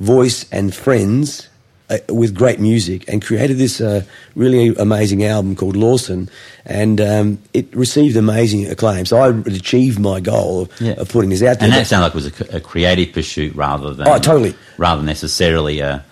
[0.00, 1.48] voice and friends
[1.90, 4.02] uh, with great music and created this uh,
[4.34, 6.28] really amazing album called Lawson,
[6.64, 9.06] and um, it received amazing acclaim.
[9.06, 10.92] So I achieved my goal of, yeah.
[10.92, 11.68] of putting this out there.
[11.68, 15.02] And that sounded like it was a, a, creative pursuit rather than oh, totally rather
[15.02, 16.04] necessarily a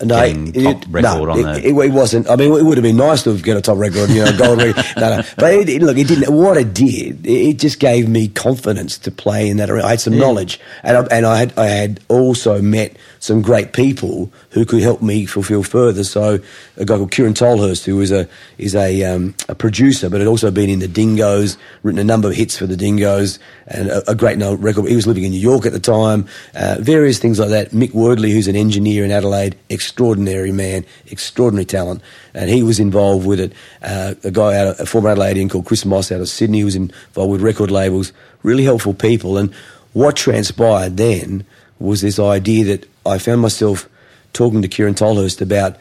[0.00, 2.30] no, it, it, record no, on it, it, wasn't.
[2.30, 4.36] I mean, it would have been nice to have got a top record, you know,
[4.38, 4.84] gold record.
[4.96, 5.22] No, no.
[5.36, 6.32] But it, look, it didn't.
[6.32, 9.84] What it did, it just gave me confidence to play in that arena.
[9.84, 10.20] I had some yeah.
[10.20, 14.82] knowledge, and I, and I had I had also met some great people who could
[14.82, 16.02] help me fulfil further.
[16.02, 16.40] So
[16.76, 20.26] a guy called Kerryn Tolhurst, who is a is a, um, a producer, but had
[20.26, 24.10] also been in the Dingoes, written a number of hits for the Dingoes, and a,
[24.10, 24.88] a great record.
[24.88, 26.26] He was living in New York at the time.
[26.56, 27.70] Uh, various things like that.
[27.70, 32.02] Mick Wordley, who's an engineer in Adelaide, extraordinary man, extraordinary talent,
[32.34, 33.52] and he was involved with it.
[33.82, 36.64] Uh, a guy out of, a former Adelaidean called Chris Moss out of Sydney who
[36.64, 38.12] was involved with record labels.
[38.42, 39.54] Really helpful people, and
[39.92, 41.46] what transpired then
[41.78, 43.88] was this idea that I found myself
[44.32, 45.76] talking to Kerryn Tolhurst about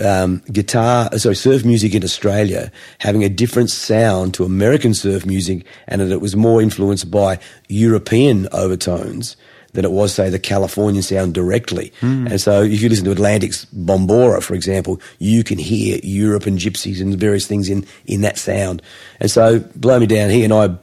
[0.00, 5.66] um, guitar, sorry, surf music in Australia having a different sound to American surf music,
[5.86, 9.36] and that it was more influenced by European overtones
[9.74, 11.92] than it was, say, the Californian sound directly.
[12.00, 12.30] Mm.
[12.30, 16.58] And so, if you listen to Atlantic's Bombora, for example, you can hear Europe and
[16.58, 18.82] gypsies and various things in in that sound.
[19.20, 20.30] And so, blow me down.
[20.30, 20.76] He and I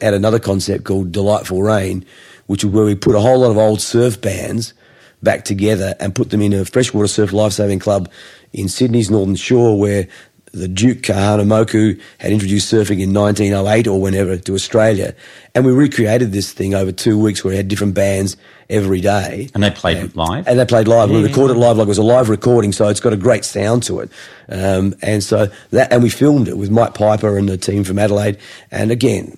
[0.00, 2.04] had another concept called Delightful Rain,
[2.46, 4.74] which is where we put a whole lot of old surf bands
[5.22, 8.10] back together and put them in a freshwater surf lifesaving club
[8.52, 10.08] in Sydney's Northern Shore where
[10.56, 15.14] the Duke Kahanamoku had introduced surfing in 1908 or whenever to Australia.
[15.54, 18.36] And we recreated this thing over two weeks where we had different bands
[18.70, 19.50] every day.
[19.54, 20.48] And they played and, live?
[20.48, 21.10] And they played live.
[21.10, 23.44] Yeah, we recorded live like it was a live recording, so it's got a great
[23.44, 24.10] sound to it.
[24.48, 27.98] Um, and so that, and we filmed it with Mike Piper and the team from
[27.98, 28.38] Adelaide.
[28.70, 29.36] And again,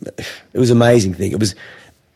[0.52, 1.32] it was an amazing thing.
[1.32, 1.56] It was,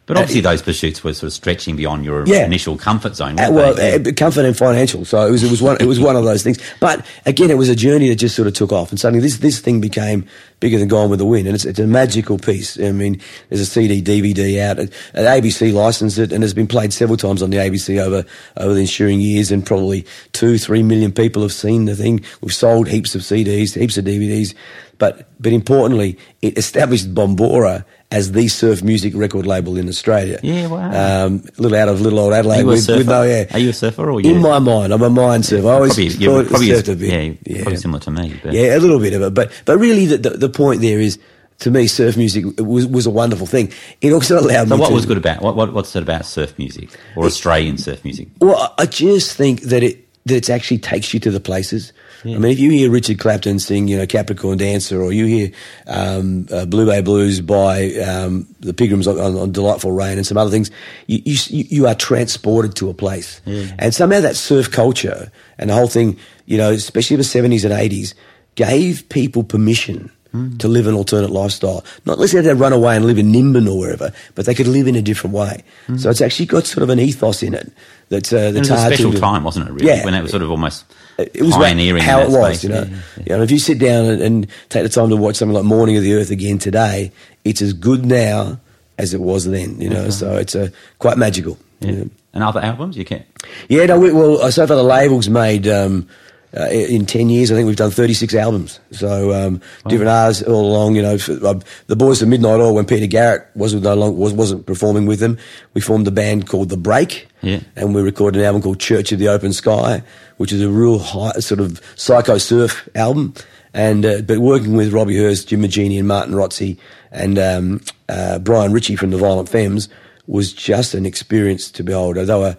[0.07, 2.45] but obviously, uh, those pursuits were sort of stretching beyond your yeah.
[2.45, 3.39] initial comfort zone.
[3.39, 5.05] Uh, well, uh, comfort and financial.
[5.05, 6.59] So it was, it was one, it was one of those things.
[6.81, 9.37] But again, it was a journey that just sort of took off, and suddenly this
[9.39, 10.27] this thing became
[10.59, 12.79] bigger than Gone with the Wind, and it's, it's a magical piece.
[12.81, 14.81] I mean, there's a CD, DVD out.
[14.81, 18.25] At, ABC licensed it, and it has been played several times on the ABC over
[18.57, 22.25] over the ensuing years, and probably two, three million people have seen the thing.
[22.41, 24.53] We've sold heaps of CDs, heaps of DVDs,
[24.99, 30.39] but but importantly, it established Bombora as the surf music record label in Australia.
[30.43, 31.25] Yeah, wow.
[31.27, 32.59] Um, a little out of little old Adelaide.
[32.59, 32.99] Are you a with, surfer?
[32.99, 33.47] with no, yeah.
[33.53, 35.67] Are you a surfer or In my mind, I'm a mind surfer.
[35.67, 37.39] I always probably, thought probably, surfed a bit.
[37.47, 38.41] yeah, probably similar to me.
[38.43, 41.01] But Yeah, a little bit of it, but but really, the the, the point there
[41.01, 41.19] is,
[41.61, 43.73] to me, surf music was was a wonderful thing.
[44.03, 44.81] It also allowed So me.
[44.83, 48.05] what to, was good about what, what what's it about surf music or Australian surf
[48.05, 48.29] music?
[48.41, 51.93] Well, I- I just think that it that it actually takes you to the places.
[52.25, 55.51] I mean, if you hear Richard Clapton sing, you know, Capricorn Dancer, or you hear
[55.89, 60.27] um, uh, Blue Bay Blues by um, the Pilgrims on, on, on Delightful Rain and
[60.27, 60.71] some other things,
[61.09, 63.41] you, you, you are transported to a place.
[63.47, 67.73] And somehow that surf culture and the whole thing, you know, especially the 70s and
[67.73, 68.15] 80s,
[68.55, 70.11] gave people permission
[70.59, 71.85] to live an alternate lifestyle.
[72.07, 74.87] Not necessarily to run away and live in Nimbin or wherever, but they could live
[74.87, 75.63] in a different way.
[75.99, 77.71] So it's actually got sort of an ethos in it
[78.09, 79.73] that's, uh, It that's was a special to time, wasn't it?
[79.73, 80.05] Really, Yeah.
[80.07, 80.87] when it was sort of almost
[81.19, 82.65] it was pioneering how it was, space.
[82.65, 82.83] you know.
[82.83, 83.23] Yeah, yeah.
[83.27, 85.65] You know, if you sit down and, and take the time to watch something like
[85.65, 87.13] Morning of the Earth again today,
[87.45, 88.59] it's as good now
[88.99, 89.81] as it was then.
[89.81, 91.59] You know, so it's uh, quite magical.
[91.81, 91.91] Yeah.
[91.91, 92.11] you know.
[92.35, 93.27] And other albums you can't.
[93.69, 96.09] Yeah, no, we, well, so far the label's made um,
[96.57, 97.51] uh, in ten years.
[97.51, 98.81] I think we've done thirty six albums.
[98.91, 100.97] So um, different artists all along.
[100.97, 104.17] You know, f uh, the boys of Midnight Oil when Peter Garrett wasn't no long,
[104.17, 105.39] was wasn't performing with them,
[105.75, 107.29] we formed a band called The Break.
[107.43, 107.59] Yeah.
[107.75, 110.05] and we recorded an album called Church of the Open Sky,
[110.37, 113.35] which is a real high, sort of psycho surf album.
[113.75, 116.79] And uh, but working with Robbie Hirst, Jim Moginie, and Martin Rotsey,
[117.11, 119.89] and um, uh, Brian Ritchie from the Violent Femmes
[120.27, 122.17] was just an experience to behold.
[122.17, 122.57] They were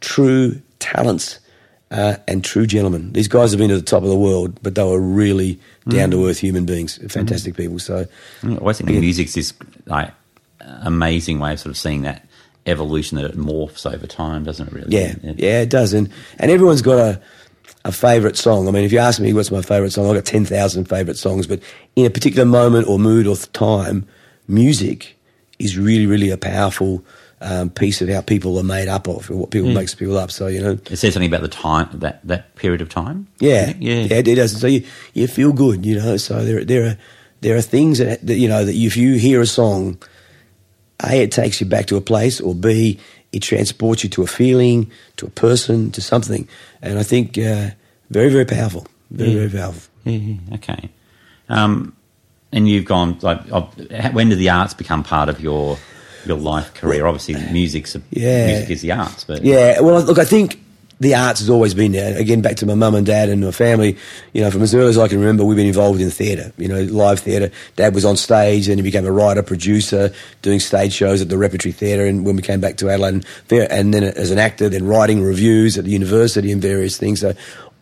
[0.00, 1.40] true talents
[1.92, 3.12] uh, and true gentlemen.
[3.12, 6.10] These guys have been to the top of the world, but they were really down
[6.12, 7.78] to earth human beings, fantastic people.
[7.78, 8.06] So
[8.42, 9.52] I always think music's this
[9.86, 10.10] like
[10.82, 12.26] amazing way of sort of seeing that
[12.64, 14.72] evolution that it morphs over time, doesn't it?
[14.72, 14.96] Really?
[14.96, 17.20] Yeah, yeah, it does, and and everyone's got a
[17.84, 18.68] a favourite song.
[18.68, 21.18] I mean, if you ask me what's my favourite song, I've got ten thousand favourite
[21.18, 21.60] songs, but
[21.94, 24.06] in a particular moment or mood or time,
[24.48, 25.18] music
[25.58, 27.04] is really, really a powerful
[27.42, 30.30] um, piece of how people are made up of, what people makes people up.
[30.30, 33.26] So you know, It says something about the time that that period of time.
[33.40, 34.02] yeah, yeah.
[34.04, 34.58] yeah, it does.
[34.60, 36.16] So you you feel good, you know.
[36.16, 36.96] So there there are
[37.40, 39.98] there are things that, that you know that if you hear a song,
[41.02, 42.98] a it takes you back to a place, or b
[43.32, 46.46] it transports you to a feeling, to a person, to something,
[46.82, 47.70] and I think uh,
[48.10, 49.46] very very powerful, very Yeah.
[49.48, 49.90] very powerful.
[50.04, 50.90] Yeah, okay.
[51.48, 51.94] Um,
[52.52, 53.40] and you've gone like
[54.12, 55.78] when did the arts become part of your
[56.26, 57.06] your life career?
[57.06, 58.46] Obviously, music's a, Yeah.
[58.46, 60.58] music is the arts, but Yeah, well, look, I think
[61.00, 62.16] the arts has always been there.
[62.16, 63.96] Again, back to my mum and dad and my family,
[64.34, 66.68] you know, from as early as I can remember, we've been involved in theatre, you
[66.68, 67.50] know, live theatre.
[67.74, 71.36] Dad was on stage, then he became a writer, producer, doing stage shows at the
[71.36, 74.68] Repertory Theatre, and when we came back to Adelaide, and, and then as an actor,
[74.68, 77.18] then writing reviews at the university and various things.
[77.18, 77.34] So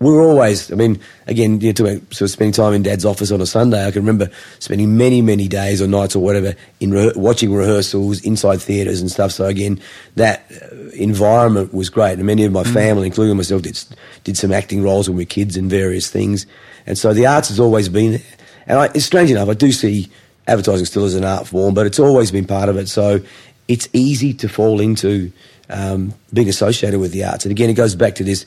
[0.08, 3.04] were always, I mean, again, you know, talking about sort of spending time in Dad's
[3.04, 3.86] office on a Sunday.
[3.86, 8.22] I can remember spending many, many days or nights or whatever in re- watching rehearsals
[8.22, 9.32] inside theatres and stuff.
[9.32, 9.78] So again,
[10.16, 12.14] that uh, environment was great.
[12.14, 13.78] And many of my family, including myself, did
[14.24, 16.46] did some acting roles when we were kids and various things.
[16.86, 18.22] And so the arts has always been there.
[18.66, 20.10] And I, it's strange enough, I do see
[20.46, 22.88] advertising still as an art form, but it's always been part of it.
[22.88, 23.20] So
[23.68, 25.30] it's easy to fall into
[25.68, 27.44] um, being associated with the arts.
[27.44, 28.46] And again, it goes back to this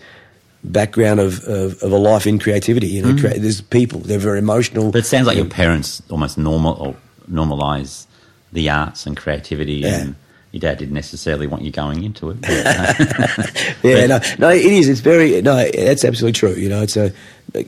[0.63, 2.87] background of, of, of a life in creativity.
[2.87, 4.91] You know, crea- there's people, they're very emotional.
[4.91, 6.95] But it sounds like your parents almost normal or
[7.29, 8.05] normalize
[8.51, 10.01] the arts and creativity, Yeah.
[10.01, 10.15] and
[10.51, 12.37] your dad didn't necessarily want you going into it.
[12.47, 12.93] uh,
[13.83, 14.87] yeah, no, no, it is.
[14.87, 15.55] It's very no.
[15.71, 16.53] That's absolutely true.
[16.53, 17.11] You know, it's a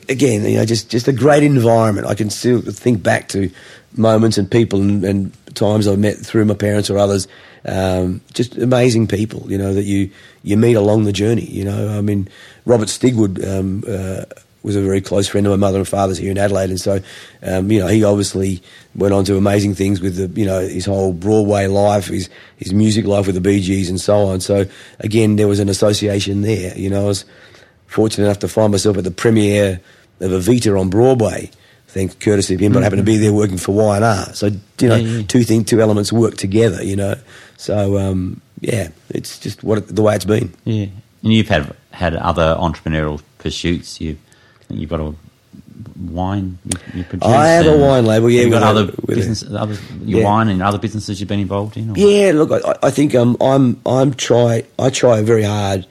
[0.08, 2.06] again, you know, just just a great environment.
[2.06, 3.50] I can still think back to
[3.96, 7.26] moments and people and, and times I've met through my parents or others.
[7.66, 10.10] Um, just amazing people, you know, that you
[10.42, 11.46] you meet along the journey.
[11.46, 12.28] You know, I mean,
[12.64, 14.24] Robert Stigwood um, uh,
[14.62, 17.00] was a very close friend of my mother and father's here in Adelaide, and so
[17.42, 18.62] um, you know, he obviously
[18.94, 22.72] went on to amazing things with the you know his whole Broadway life, his his
[22.72, 24.40] music life with the Bee Gees and so on.
[24.40, 24.66] So
[25.00, 26.76] again, there was an association there.
[26.78, 27.24] You know, I was
[27.86, 29.80] fortunate enough to find myself at the premiere
[30.20, 31.50] of Evita on Broadway,
[31.96, 32.72] thanks courtesy of him.
[32.72, 35.18] But I happened to be there working for Y and R, so you know, Yeah,
[35.18, 35.22] yeah.
[35.26, 36.82] two things, two elements work together.
[36.84, 37.14] You know,
[37.56, 40.52] so um, yeah, it's just what it, the way it's been.
[40.64, 40.86] yeah,
[41.22, 44.00] and you've had had other entrepreneurial pursuits.
[44.00, 44.18] You've
[44.68, 45.14] you've got a
[46.10, 47.28] wine you, you produce.
[47.28, 50.24] I have a wine label, yeah, You've got other with a- business, other your Yeah.
[50.24, 51.90] wine and other businesses you've been involved in.
[51.90, 51.94] Or?
[51.98, 55.86] Yeah, look, I, I think um, I'm I'm try I try very hard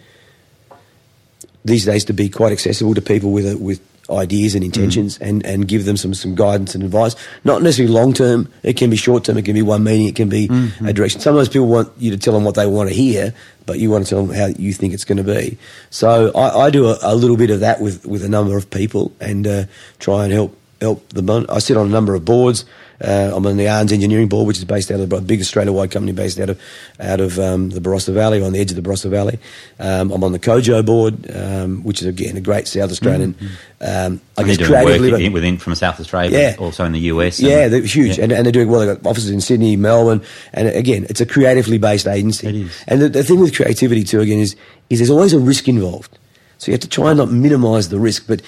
[1.63, 5.46] these days to be quite accessible to people with a, with ideas and intentions and,
[5.46, 7.15] and give them some, some guidance and advice.
[7.44, 8.52] Not necessarily long term.
[8.63, 9.38] It can be short term.
[9.38, 10.08] It can be one meeting.
[10.08, 10.48] It can be
[10.86, 11.22] a direction.
[11.22, 13.34] Sometimes people want you to tell them what they want to hear,
[13.65, 15.58] but you want to tell them how you think it's going to be.
[15.89, 18.70] So I, I do a, a little bit of that with, with a number of
[18.70, 19.63] people and uh,
[20.00, 21.46] try and help help the.
[21.50, 22.65] I sit on a number of boards.
[23.01, 25.91] Uh, I'm on the Ahrens Engineering Board, which is based out of a big Australia-wide
[25.91, 26.62] company based out of
[26.99, 29.39] out of um, the Barossa Valley, on the edge of the Barossa Valley.
[29.79, 33.34] Um, I'm on the Kojo Board, um, which is again a great South Australian.
[33.34, 33.45] Mm-hmm.
[33.81, 36.55] Um, I guess doing creative work within from South Australia, yeah.
[36.58, 37.39] also in the US.
[37.39, 38.23] And, yeah, they're huge, yeah.
[38.23, 38.86] And, and, they're doing well.
[38.86, 40.21] They've got offices in Sydney, Melbourne,
[40.53, 42.47] and again, it's a creatively based agency.
[42.47, 42.84] It is.
[42.88, 44.55] And the, the thing with creativity too, again, is
[44.89, 46.17] is there's always a risk involved.
[46.58, 48.41] So you have to try and not minimise the risk, but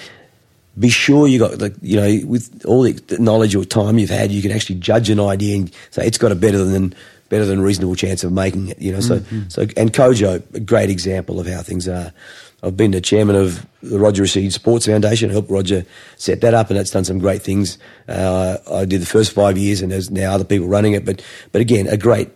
[0.78, 4.30] be sure you got like you know with all the knowledge or time you've had,
[4.30, 6.94] you can actually judge an idea and say it's got a better than
[7.28, 8.80] better than reasonable chance of making it.
[8.80, 9.48] You know, so mm-hmm.
[9.48, 12.12] so and Kojo, a great example of how things are.
[12.60, 15.30] I've been the chairman of the Roger Reed Sports Foundation.
[15.30, 15.84] Helped Roger
[16.16, 17.78] set that up, and that's done some great things.
[18.08, 21.04] Uh, I did the first five years, and there's now other people running it.
[21.04, 22.30] But but again, a great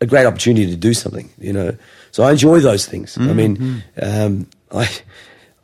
[0.00, 1.28] a great opportunity to do something.
[1.38, 1.76] You know,
[2.10, 3.16] so I enjoy those things.
[3.16, 3.30] Mm-hmm.
[3.30, 4.00] I mean, mm-hmm.
[4.02, 4.88] um, I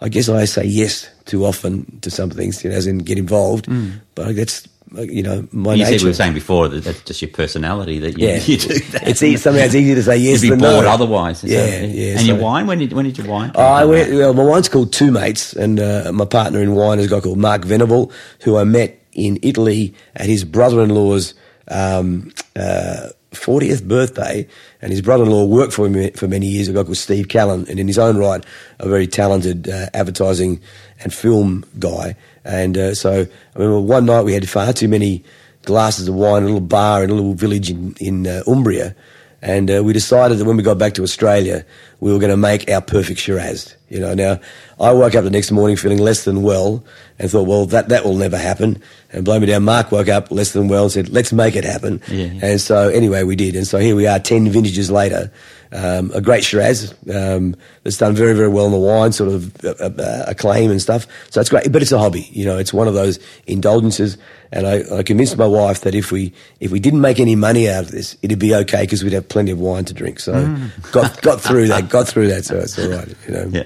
[0.01, 3.19] I guess I say yes too often to some things, you know, as in get
[3.19, 3.67] involved.
[3.67, 4.01] Mm.
[4.15, 5.99] But that's you know my you nature.
[5.99, 8.37] said we were saying before that that's just your personality that you, yeah.
[8.45, 9.09] you do that.
[9.09, 10.43] It's easy, somehow it's easy to say yes.
[10.43, 10.91] You'd be bored no.
[10.91, 11.43] otherwise.
[11.43, 12.11] Yeah, that, yeah.
[12.13, 12.67] And so, your wine?
[12.67, 13.53] When did when did you wine?
[13.55, 16.99] Oh, I went, well, my wine's called Two Mates, and uh, my partner in wine
[16.99, 21.35] is a guy called Mark Venable, who I met in Italy at his brother-in-law's
[21.69, 24.47] um, uh, 40th birthday,
[24.83, 26.69] and his brother-in-law worked for him for many years.
[26.69, 28.45] A guy called Steve Callan, and in his own right,
[28.79, 30.61] a very talented uh, advertising
[31.01, 32.17] and film guy.
[32.45, 35.25] And uh, so, I remember one night we had far too many
[35.65, 38.97] glasses of wine in a little bar in a little village in, in uh, Umbria,
[39.43, 41.65] and uh, we decided that when we got back to Australia,
[42.01, 43.76] we were going to make our perfect Shiraz.
[43.89, 44.41] You know, now
[44.81, 46.85] I woke up the next morning feeling less than well
[47.19, 48.83] and thought, well, that, that will never happen.
[49.13, 51.65] And blow me down, Mark woke up less than well and said, let's make it
[51.65, 52.03] happen.
[52.09, 52.41] Yeah, yeah.
[52.43, 53.55] And so anyway, we did.
[53.55, 55.31] And so here we are 10 vintages later.
[55.73, 59.65] Um, a great Shiraz um, that's done very, very well in the wine, sort of
[59.65, 61.07] uh, uh, acclaim and stuff.
[61.31, 62.29] So it's great, but it's a hobby.
[62.33, 64.19] You know, it's one of those indulgences.
[64.53, 67.69] And I, I, convinced my wife that if we if we didn't make any money
[67.69, 70.21] out of this, it'd be okay because we'd have plenty of wine to drink.
[70.21, 70.93] So mm.
[70.93, 72.45] got got through that, got through that.
[72.45, 73.09] So it's all right.
[73.27, 73.47] You know.
[73.53, 73.65] Yeah.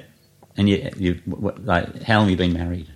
[0.61, 2.87] And you, you like, how long have you been married?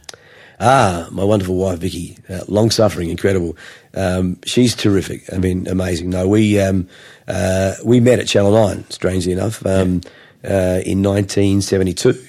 [0.61, 3.57] Ah, my wonderful wife Vicky, uh, long suffering, incredible.
[3.95, 5.33] Um, she's terrific.
[5.33, 6.11] I mean, amazing.
[6.11, 6.87] No, we um,
[7.27, 10.03] uh, we met at Channel Nine, strangely enough, um,
[10.45, 12.23] uh, in 1972.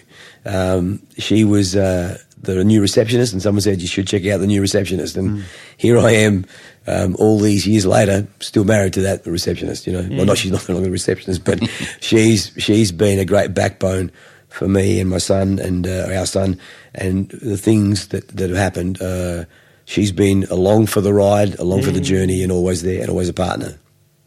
[0.45, 4.47] Um, she was uh, the new receptionist, and someone said you should check out the
[4.47, 5.17] new receptionist.
[5.17, 5.43] And mm.
[5.75, 6.45] here I am,
[6.87, 9.85] um, all these years later, still married to that receptionist.
[9.85, 10.15] You know, yeah.
[10.15, 11.59] well, not she's not no longer a receptionist, but
[11.99, 14.13] she's she's been a great backbone
[14.55, 16.59] for me and my son and uh, our son,
[16.93, 19.01] and the things that that have happened.
[19.01, 19.45] Uh,
[19.85, 21.85] she's been along for the ride, along yeah.
[21.85, 23.77] for the journey, and always there, and always a partner.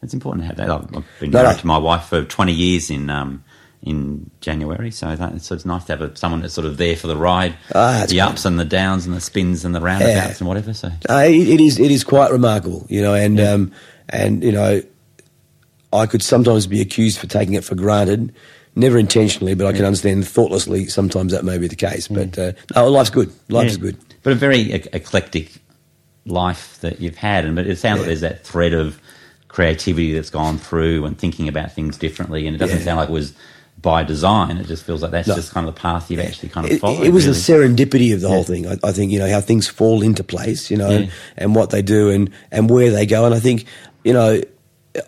[0.02, 0.70] It's important to have that.
[0.70, 1.56] I've been married no, no.
[1.56, 3.42] to my wife for 20 years in um,
[3.82, 4.90] in January.
[4.90, 7.16] So, that, so it's nice to have a, someone that's sort of there for the
[7.16, 10.38] ride, ah, the ups and the downs and the spins and the roundabouts yeah.
[10.38, 10.74] and whatever.
[10.74, 13.52] So uh, it, it is it is quite remarkable, you know, and yeah.
[13.52, 13.72] um,
[14.08, 14.82] and you know,
[15.92, 18.34] I could sometimes be accused for taking it for granted.
[18.78, 20.86] Never intentionally, but I can understand thoughtlessly.
[20.86, 22.06] Sometimes that may be the case.
[22.06, 23.32] But uh, no, life's good.
[23.48, 23.98] Life is good.
[24.22, 25.52] But a very eclectic
[26.24, 29.00] life that you've had, and but it sounds like there's that thread of
[29.48, 32.46] creativity that's gone through and thinking about things differently.
[32.46, 33.34] And it doesn't sound like it was
[33.80, 34.58] by design.
[34.58, 35.34] It just feels like that's no.
[35.34, 37.00] just kind of the path you've actually kind of followed.
[37.00, 37.66] It, it was really.
[37.66, 38.34] the serendipity of the yeah.
[38.34, 38.66] whole thing.
[38.66, 41.10] I, I, think you know how things fall into place, you know, yeah.
[41.36, 43.24] and what they do and and where they go.
[43.24, 43.64] And I think
[44.04, 44.40] you know.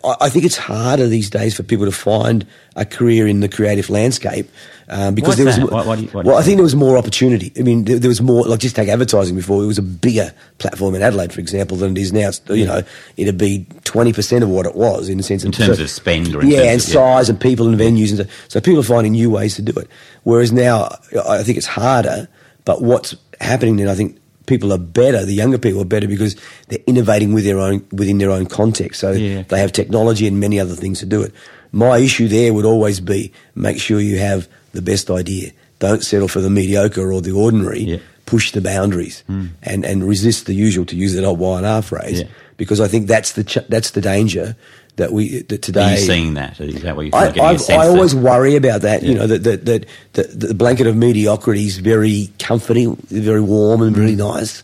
[0.04, 3.90] I, think it's harder these days for people to find a career in the creative
[3.90, 4.48] landscape
[4.88, 5.70] um, because What's there was.
[5.70, 7.52] What, what you, well, I think there was more opportunity.
[7.58, 8.44] I mean, there, there, was more.
[8.44, 9.62] Like just take advertising before.
[9.62, 12.28] It was a bigger platform in Adelaide, for example, than it is now.
[12.28, 12.82] It's, you know,
[13.16, 15.84] it'd be twenty percent of what it was in the sense in of terms so,
[15.84, 17.32] of spend, or yeah, and of, size yeah.
[17.32, 19.88] and people and venues, and so, so people are finding new ways to do it.
[20.24, 20.88] Whereas now,
[21.28, 22.28] I think it's harder.
[22.64, 24.19] But what's happening then, I think
[24.50, 25.24] people are better.
[25.24, 26.36] The younger people are better because
[26.68, 29.00] they're innovating with their own within their own context.
[29.00, 29.42] So yeah.
[29.48, 31.32] they have technology and many other things to do it.
[31.72, 35.52] My issue there would always be make sure you have the best idea.
[35.78, 37.84] Don't settle for the mediocre or the ordinary.
[37.84, 37.98] Yeah.
[38.26, 39.48] Push the boundaries mm.
[39.62, 42.28] and, and resist the usual, to use that old Y and R phrase, yeah.
[42.58, 44.54] because I think that's the ch- that's the danger
[45.00, 45.82] that we that today.
[45.82, 46.60] Are you seeing that?
[46.60, 49.02] Is that what you're I, I, I always worry about that.
[49.02, 49.08] Yeah.
[49.08, 53.82] You know that that, that that the blanket of mediocrity is very comforting, very warm
[53.82, 54.34] and really mm.
[54.34, 54.62] nice,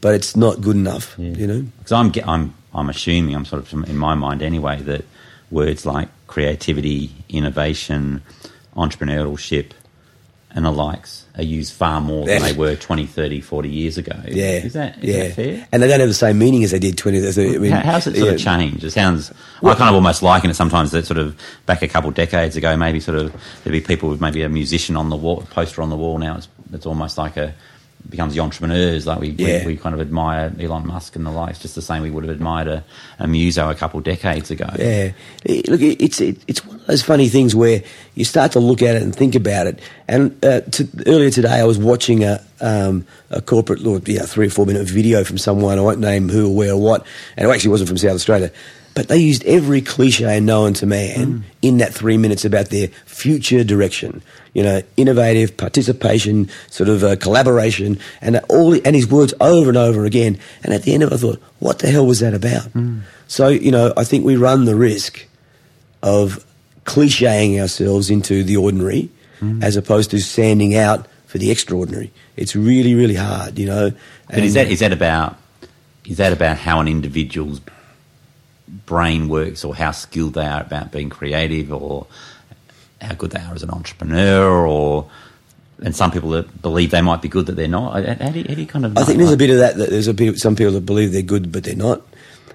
[0.00, 1.14] but it's not good enough.
[1.18, 1.30] Yeah.
[1.30, 5.04] You know, because I'm I'm I'm assuming I'm sort of in my mind anyway that
[5.50, 8.22] words like creativity, innovation,
[8.76, 9.70] entrepreneurship,
[10.56, 14.18] and the likes are used far more than they were 20, 30, 40 years ago.
[14.26, 14.52] Yeah.
[14.52, 15.22] Is that, is yeah.
[15.24, 15.68] that fair?
[15.70, 18.06] And they don't have the same meaning as they did 20 I mean, How, How's
[18.06, 18.32] it sort yeah.
[18.32, 18.82] of changed?
[18.82, 21.88] It sounds, well, I kind of almost liken it sometimes that sort of back a
[21.88, 25.10] couple of decades ago, maybe sort of there'd be people with maybe a musician on
[25.10, 26.16] the wall, poster on the wall.
[26.16, 27.54] Now it's, it's almost like a,
[28.10, 29.06] becomes the entrepreneurs.
[29.06, 29.60] Like we, Yeah.
[29.66, 32.24] we, we kind of admire Elon Musk and the likes, just the same we would
[32.24, 32.84] have admired a,
[33.18, 34.66] a muso a couple of decades ago.
[34.78, 35.12] Yeah,
[35.68, 37.82] look, it's it, it's one of those funny things where
[38.14, 39.80] you start to look at it and think about it.
[40.08, 44.46] And uh, to, earlier today, I was watching a um, a corporate, little, yeah, three
[44.46, 45.78] or four minute video from someone.
[45.78, 47.06] I won't name who or where or what,
[47.36, 48.50] and it actually wasn't from South Australia.
[48.96, 51.42] But they used every cliche known to man mm.
[51.60, 54.22] in that three minutes about their future direction.
[54.54, 58.72] You know, innovative participation, sort of uh, collaboration, and all.
[58.72, 60.38] And his words over and over again.
[60.64, 62.70] And at the end of it, I thought, what the hell was that about?
[62.70, 63.02] Mm.
[63.28, 65.26] So you know, I think we run the risk
[66.02, 66.46] of
[66.86, 69.62] clicheing ourselves into the ordinary, mm.
[69.62, 72.12] as opposed to standing out for the extraordinary.
[72.34, 73.92] It's really, really hard, you know.
[74.30, 75.36] But is that is that about
[76.06, 77.60] is that about how an individual's
[78.68, 82.06] brain works, or how skilled they are about being creative, or
[83.00, 85.08] how good they are as an entrepreneur, or
[85.82, 87.92] and some people that believe they might be good that they're not.
[87.92, 88.96] How do you, how do you kind of?
[88.96, 89.76] I think there's a bit of that.
[89.76, 92.02] that there's a bit, some people that believe they're good, but they're not.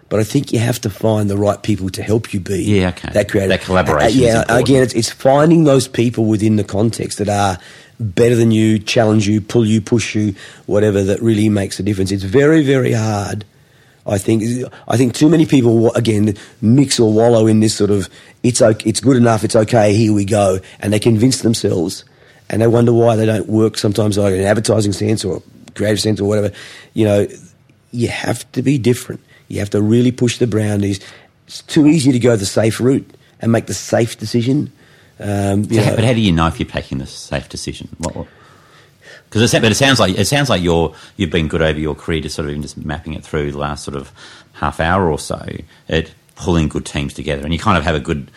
[0.09, 2.89] But I think you have to find the right people to help you be Yeah,
[2.89, 3.13] okay.
[3.13, 3.49] that creative.
[3.49, 4.67] That collaboration uh, uh, is yeah, important.
[4.67, 7.57] again, it's, it's finding those people within the context that are
[7.97, 10.35] better than you, challenge you, pull you, push you,
[10.65, 12.11] whatever that really makes a difference.
[12.11, 13.45] It's very, very hard.
[14.05, 14.43] I think
[14.87, 18.09] I think too many people again mix or wallow in this sort of
[18.43, 22.03] it's it's good enough, it's okay, here we go, and they convince themselves,
[22.49, 25.41] and they wonder why they don't work sometimes like in an advertising sense or
[25.75, 26.51] creative sense or whatever.
[26.93, 27.27] You know,
[27.91, 29.21] you have to be different.
[29.47, 30.99] You have to really push the boundaries.
[31.47, 34.71] It's too easy to go the safe route and make the safe decision.
[35.19, 37.89] Um, So know, but how do you know if you're making the safe decision?
[39.31, 41.95] Because it, but it sounds like it sounds like you're you've been good over your
[41.95, 44.11] career, just sort of even just mapping it through the last sort of
[44.53, 45.41] half hour or so
[45.87, 48.29] at pulling good teams together, and you kind of have a good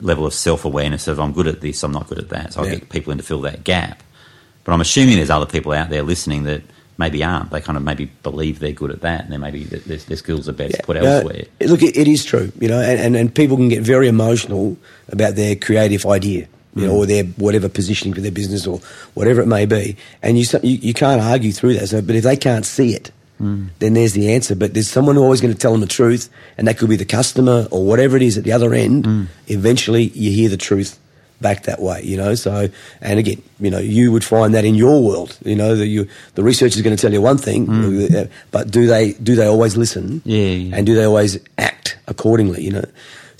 [0.00, 2.62] level of self awareness of I'm good at this, I'm not good at that, so
[2.62, 2.70] I Yeah.
[2.74, 4.02] get people in to fill that gap.
[4.64, 6.62] But I'm assuming there's other people out there listening that
[6.98, 7.50] maybe aren't.
[7.50, 10.48] They kind of maybe believe they're good at that, and then maybe their, their skills
[10.50, 11.44] are best put No, elsewhere.
[11.62, 14.76] look, it, it is true, you know, and, and, and people can get very emotional
[15.08, 16.86] about their creative idea, you Mm.
[16.86, 18.80] know, or their whatever positioning for their business or
[19.14, 21.88] whatever it may be, and you you, you can't argue through that.
[21.88, 23.10] So, but if they can't see it,
[23.40, 23.68] Mm.
[23.80, 24.54] then there's the answer.
[24.54, 27.04] But there's someone always going to tell them the truth, and that could be the
[27.04, 29.04] customer or whatever it is at the other end.
[29.04, 29.26] Mm.
[29.48, 30.98] Eventually, you hear the truth
[31.40, 32.36] back that way, you know.
[32.36, 32.68] So,
[33.00, 36.06] and again, you know, you would find that in your world, you know, that you
[36.36, 39.46] the research is going to tell you one thing, uh, but do they do they
[39.46, 40.20] always listen?
[40.20, 40.22] Mm.
[40.24, 40.76] Yeah, yeah.
[40.76, 42.62] And do they always act accordingly?
[42.62, 42.84] You know,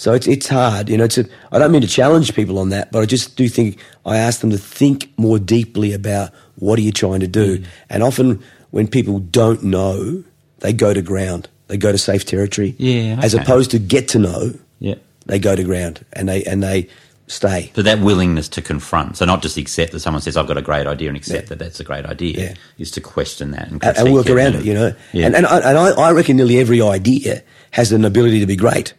[0.03, 0.89] so it's it's hard.
[0.89, 3.37] You know, it's a, I don't mean to challenge people on that, but I just
[3.37, 7.29] do think I ask them to think more deeply about what are you trying to
[7.29, 7.59] do.
[7.59, 7.65] Mm.
[7.89, 8.43] And often
[8.73, 10.25] when people don't know,
[10.59, 11.49] they go to ground.
[11.69, 12.75] They go to safe territory.
[12.79, 14.97] Yeah, As opposed to get to know, Yeah.
[15.27, 16.89] they go to ground and they and they
[17.29, 17.71] stay.
[17.77, 20.63] So that willingness to confront, so not just accept that someone says I've got a
[20.71, 21.49] great idea and accept Yeah.
[21.51, 22.55] that that's a great idea, Yeah.
[22.79, 24.93] is to question that and, and, and work around it, and- you know.
[25.13, 25.27] Yeah.
[25.27, 28.57] And, and, I, and I, I reckon nearly every idea has an ability to be
[28.57, 28.93] great.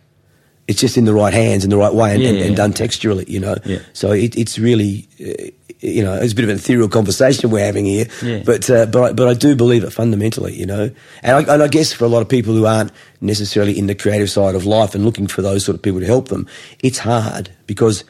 [0.74, 2.46] It's just in the right hands in the right way and, and, Yeah.
[2.46, 3.56] and done texturally, you know.
[3.64, 3.80] Yeah.
[3.94, 7.66] So it, it's really, uh, you know, it's a bit of an ethereal conversation we're
[7.66, 8.08] having here.
[8.22, 8.42] Yeah.
[8.46, 10.90] But uh, but I, but I do believe it fundamentally, you know.
[11.22, 13.96] And I, and I guess for a lot of people who aren't necessarily in the
[13.96, 16.48] creative side of life and looking for those sort of people to help them,
[16.80, 18.04] it's hard because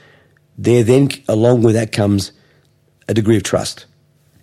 [0.57, 2.32] there then along with that comes
[3.09, 3.86] a degree of trust.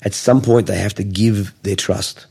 [0.03, 2.27] At some point, they have to give their trust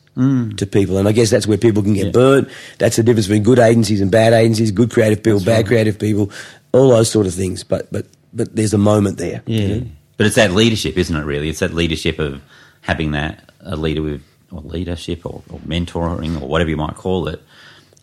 [0.58, 2.06] to people, and I guess that's where people can get Mm.
[2.08, 2.12] Yeah.
[2.12, 2.50] burnt.
[2.78, 6.30] That's the difference between good agencies and bad agencies, good creative people, bad creative people,
[6.74, 7.64] all those sort of things.
[7.64, 9.42] But but but there's a moment there.
[9.46, 9.68] you Yeah.
[9.76, 9.86] know?
[10.18, 11.48] But it's that leadership, isn't it, really?
[11.50, 12.42] It's that leadership of
[12.82, 17.28] having that, a leader with, or leadership or, or mentoring or whatever you might call
[17.30, 17.42] it,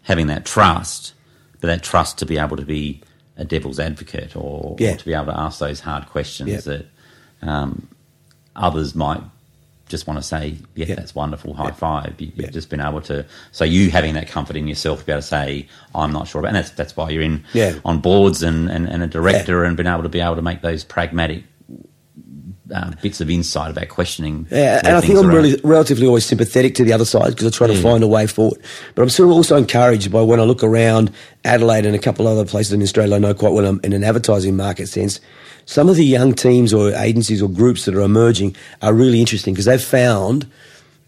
[0.03, 1.13] having that trust,
[1.61, 3.03] but that trust to be able to be
[3.37, 4.95] a devil's advocate or, Yeah.
[4.95, 6.61] or to be able to ask those hard questions Yeah.
[6.61, 6.87] that
[7.43, 7.89] um,
[8.57, 9.21] others might
[9.89, 10.95] just want to say, yeah, Yeah.
[10.97, 11.71] that's wonderful, high Yeah.
[11.73, 12.15] five.
[12.19, 12.51] You, you've Yeah.
[12.51, 15.27] just been able to, so you having that comfort in yourself to be able to
[15.29, 17.75] say, I'm not sure about, and that's, that's why you're in Yeah.
[17.85, 20.63] on boards and, and, and a director and been able to be able to make
[20.63, 21.45] those pragmatic
[22.75, 24.47] uh, bits of insight about questioning.
[24.51, 27.51] Yeah, and I think I'm really relatively always sympathetic to the other side because I
[27.51, 27.83] try to Yeah.
[27.83, 28.61] find a way forward.
[28.95, 31.11] But I'm sort of also encouraged by when I look around
[31.45, 34.03] Adelaide and a couple other places in Australia I know quite well um, in an
[34.05, 35.21] advertising market sense.
[35.65, 39.53] Some of the young teams or agencies or groups that are emerging are really interesting
[39.55, 40.47] because they've found,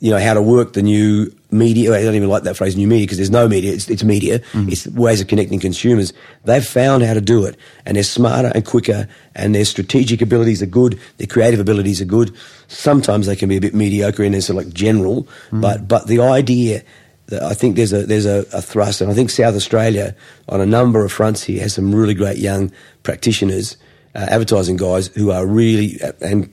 [0.01, 1.93] you know, how to work the new media.
[1.93, 3.73] I don't even like that phrase, new media, because there's no media.
[3.73, 4.41] It's, it's media.
[4.69, 6.13] It's ways of connecting consumers.
[6.45, 10.63] They've found how to do it, and they're smarter and quicker, and their strategic abilities
[10.63, 11.01] are good.
[11.17, 12.35] Their creative abilities are good.
[12.69, 16.07] Sometimes they can be a bit mediocre in their sort of like general, but but
[16.07, 16.83] the idea.
[17.27, 20.15] that I think there's a there's a, a thrust, and I think South Australia
[20.49, 22.73] on a number of fronts here has some really great young
[23.03, 23.77] practitioners,
[24.15, 26.51] uh, advertising guys who are really and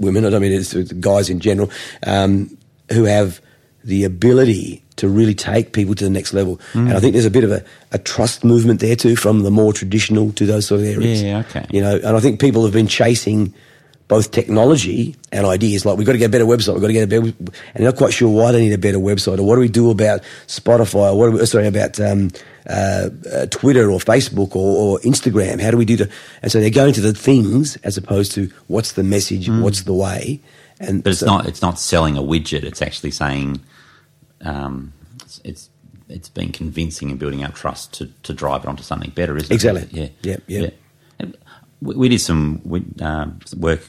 [0.00, 0.24] women.
[0.24, 1.70] I don't mean it's guys in general.
[2.04, 2.57] Um,
[2.92, 3.40] who have
[3.84, 6.60] the ability to really take people to the next level.
[6.74, 9.50] And I think there's a bit of a, a trust movement there too, from the
[9.50, 11.22] more traditional to those sort of areas.
[11.22, 11.64] Yeah, okay.
[11.70, 13.54] You know, and I think people have been chasing
[14.08, 16.92] both technology and ideas like we've got to get a better website, we've got to
[16.94, 19.42] get a better, and they're not quite sure why they need a better website or
[19.42, 22.30] what do we do about Spotify or what do we, sorry, about um,
[22.68, 25.60] uh, uh, Twitter or Facebook or, or Instagram.
[25.60, 26.10] How do we do the,
[26.42, 29.92] and so they're going to the things as opposed to what's the message, what's the
[29.92, 30.40] way.
[30.80, 32.62] And But it's so- not it's not selling a widget.
[32.64, 33.60] It's actually saying
[34.42, 35.70] um, it's, it's
[36.08, 39.52] it's being convincing and building up trust to, to drive it onto something better, isn't
[39.52, 39.82] Exactly.
[39.82, 39.92] it?
[39.92, 40.74] Yeah, Yep, yep.
[41.18, 41.36] And
[41.82, 43.80] We, we did some we, um, work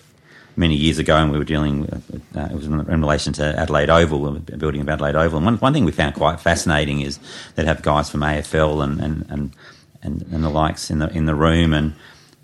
[0.57, 1.81] many years ago, and we were dealing.
[1.81, 5.15] With, uh, it was in, in relation to Adelaide Oval, we were building of Adelaide
[5.15, 5.37] Oval.
[5.37, 7.19] And one, one thing we found quite fascinating is
[7.55, 9.55] they'd have guys from AFL and and, and,
[10.01, 11.93] and, and the likes in the in the room, and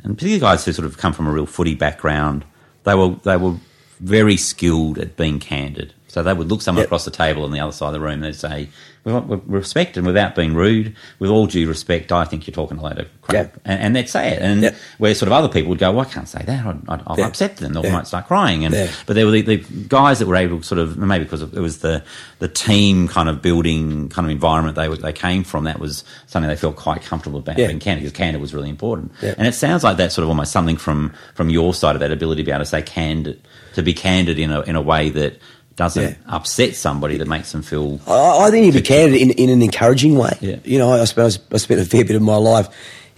[0.03, 2.45] and particularly guys who sort of come from a real footy background.
[2.85, 3.55] They were they were
[3.99, 5.93] very skilled at being candid.
[6.07, 6.87] So they would look someone Yep.
[6.87, 8.69] across the table on the other side of the room and they'd say,
[9.03, 12.81] with, respect and without being rude, with all due respect, I think you're talking a
[12.81, 13.33] load of crap.
[13.35, 13.59] Yep.
[13.65, 14.41] And, and they'd say it.
[14.41, 14.75] And Yep.
[14.97, 16.65] where sort of other people would go, well, I can't say that.
[16.65, 17.27] I'd, I'd, I'll Yeah.
[17.27, 17.73] upset them.
[17.73, 17.91] They Yeah.
[17.91, 18.63] might start crying.
[18.63, 18.87] And Yeah.
[19.05, 19.57] But there were the, the
[19.89, 22.01] guys that were able to sort of, maybe because it was the,
[22.39, 26.05] the team kind of building kind of environment they, were, they came from, that was
[26.27, 27.67] something they felt quite comfortable about Yeah.
[27.67, 29.11] being candid, because candid was really important.
[29.21, 32.13] And it sounds like that's sort of almost something from, from your side of that
[32.13, 33.41] ability to be able to say candid,
[33.75, 35.39] to be candid in a, in a way that
[35.75, 36.15] doesn't Yeah.
[36.27, 39.61] upset somebody, that makes them feel I, I think you'd be candid in, in an
[39.61, 40.37] encouraging way.
[40.41, 40.57] Yeah.
[40.63, 42.67] You know, I suppose I spent a fair bit of my life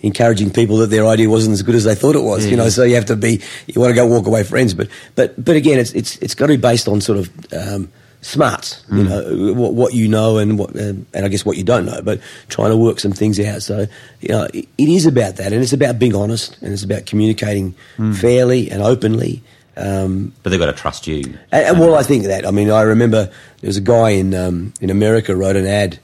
[0.01, 2.45] encouraging people that their idea wasn't as good as they thought it was.
[2.45, 4.87] You know, so you have to be, you want to go walk away friends, but
[5.15, 7.29] but but again, it's it's it's got to be based on sort of.
[7.53, 7.91] Um,
[8.21, 11.63] smarts you know what, what you know and what um, and I guess what you
[11.63, 13.85] don't know but trying to work some things out so
[14.21, 17.05] you know it, it is about that and it's about being honest and it's about
[17.05, 17.75] communicating
[18.15, 19.43] fairly and openly
[19.77, 21.37] um, but they've got to trust you.
[21.51, 22.45] and, and well, I think that.
[22.45, 23.25] I mean, I remember
[23.61, 25.99] there was a guy in um, in America wrote an ad.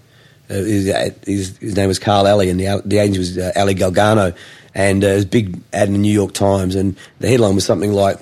[0.50, 0.86] Uh, his,
[1.26, 4.34] his, his name was Carl Ally, and the, the agent was uh, Ally Gargano.
[4.76, 7.56] And uh, it was a big ad in the New York Times, and the headline
[7.56, 8.18] was something like,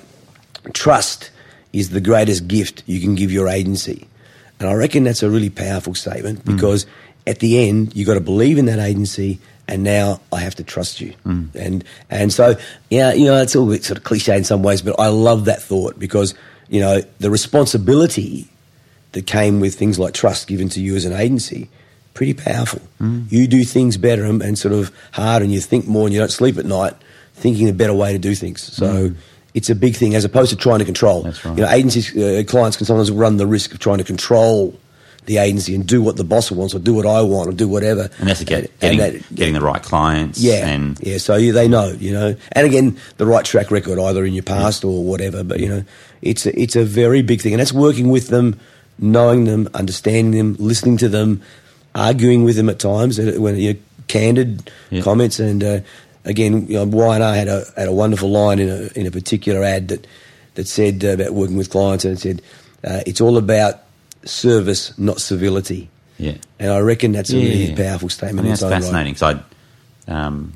[0.72, 1.30] "Trust
[1.72, 4.06] is the greatest gift you can give your agency."
[4.60, 6.86] And I reckon that's a really powerful statement because
[7.26, 10.64] at the end you've got to believe in that agency, and now I have to
[10.64, 11.14] trust you.
[11.54, 12.56] And and so
[12.90, 15.08] yeah, you know, it's all a bit sort of cliche in some ways, but I
[15.08, 16.34] love that thought because
[16.68, 18.48] you know the responsibility
[19.12, 21.68] that came with things like trust given to you as an agency,
[22.14, 22.80] pretty powerful.
[23.28, 26.20] You do things better and, and sort of hard, and you think more, and you
[26.20, 26.94] don't sleep at night
[27.34, 28.62] thinking a better way to do things.
[28.62, 29.12] So.
[29.54, 31.24] It's a big thing as opposed to trying to control.
[31.24, 31.58] That's right.
[31.58, 34.80] You know, agencies, uh, clients can sometimes run the risk of trying to control
[35.26, 37.68] the agency and do what the boss wants or do what I want or do
[37.68, 38.10] whatever.
[38.18, 40.40] And that's get, getting, and that- getting the right clients.
[40.40, 41.18] yeah, And yeah.
[41.18, 44.42] So you, they know, you know, and again, the right track record either in your
[44.42, 45.44] past or whatever.
[45.44, 45.84] But you know,
[46.22, 48.58] it's a, it's a very big thing, and that's working with them,
[48.98, 51.40] knowing them, understanding them, listening to them,
[51.94, 53.74] arguing with them at times uh, when you're
[54.08, 55.02] candid Yeah.
[55.02, 55.38] comments.
[55.38, 55.80] And uh,
[56.24, 59.62] again, you know, Y&R had a had a wonderful line in a in a particular
[59.62, 60.06] ad that
[60.54, 62.42] that said about working with clients, and it said
[62.84, 63.81] uh, it's all about
[64.24, 65.88] service, not civility.
[66.18, 66.34] yeah.
[66.58, 67.76] And I reckon that's a Yeah, really yeah.
[67.90, 68.46] powerful statement.
[68.46, 68.82] think in that's its own right.
[68.82, 69.14] fascinating.
[69.16, 69.40] So
[70.08, 70.52] I, um,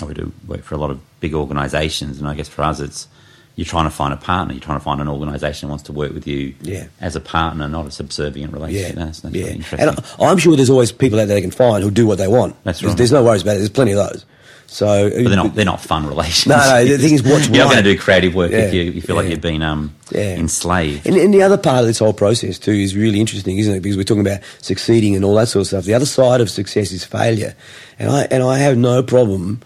[0.00, 2.80] I would do work for a lot of big organisations, and I guess for us,
[2.80, 3.08] it's
[3.54, 4.54] you're trying to find a partner.
[4.54, 6.86] You're trying to find an organisation that wants to work with you Yeah.
[7.02, 8.96] as a partner, not a subservient relationship.
[8.96, 9.44] That's, that's yeah.
[9.46, 9.64] really.
[9.78, 12.16] And I, I'm sure there's always people out there they can find who do what
[12.16, 12.56] they want.
[12.64, 12.96] That's There's- right.
[12.96, 13.58] There's, no worries about it.
[13.58, 14.24] There's plenty of those.
[14.72, 16.46] So, but they're not, they're not fun relationships.
[16.48, 18.82] No, no, the thing is what's You're not going to do creative work if you,
[18.84, 20.34] you feel like you've been um, Yeah.
[20.36, 21.06] enslaved.
[21.06, 23.80] And, and the other part of this whole process too is really interesting, isn't it?
[23.80, 25.84] Because we're talking about succeeding and all that sort of stuff.
[25.84, 27.54] The other side of success is failure,
[27.98, 29.60] and I and I have no problem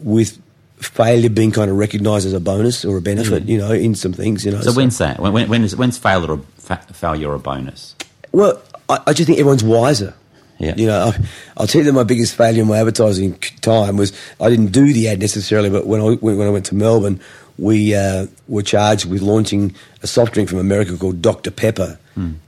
[0.00, 0.36] with
[0.78, 3.44] failure being kind of recognised as a bonus or a benefit.
[3.44, 4.44] You know, in some things.
[4.44, 4.62] You know.
[4.62, 5.20] so when's that?
[5.20, 7.94] When, when, when is, when's failure, a, fa- failure a bonus?
[8.32, 10.14] Well, I, I just think everyone's wiser.
[10.60, 10.74] Yeah.
[10.76, 11.18] You know, I,
[11.56, 14.92] I'll tell you that my biggest failure in my advertising time was I didn't do
[14.92, 17.18] the ad necessarily, but when I when I went to Melbourne,
[17.56, 21.98] we uh, were charged with launching a soft drink from America called Dr Pepper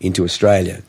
[0.01, 0.83] into Australia.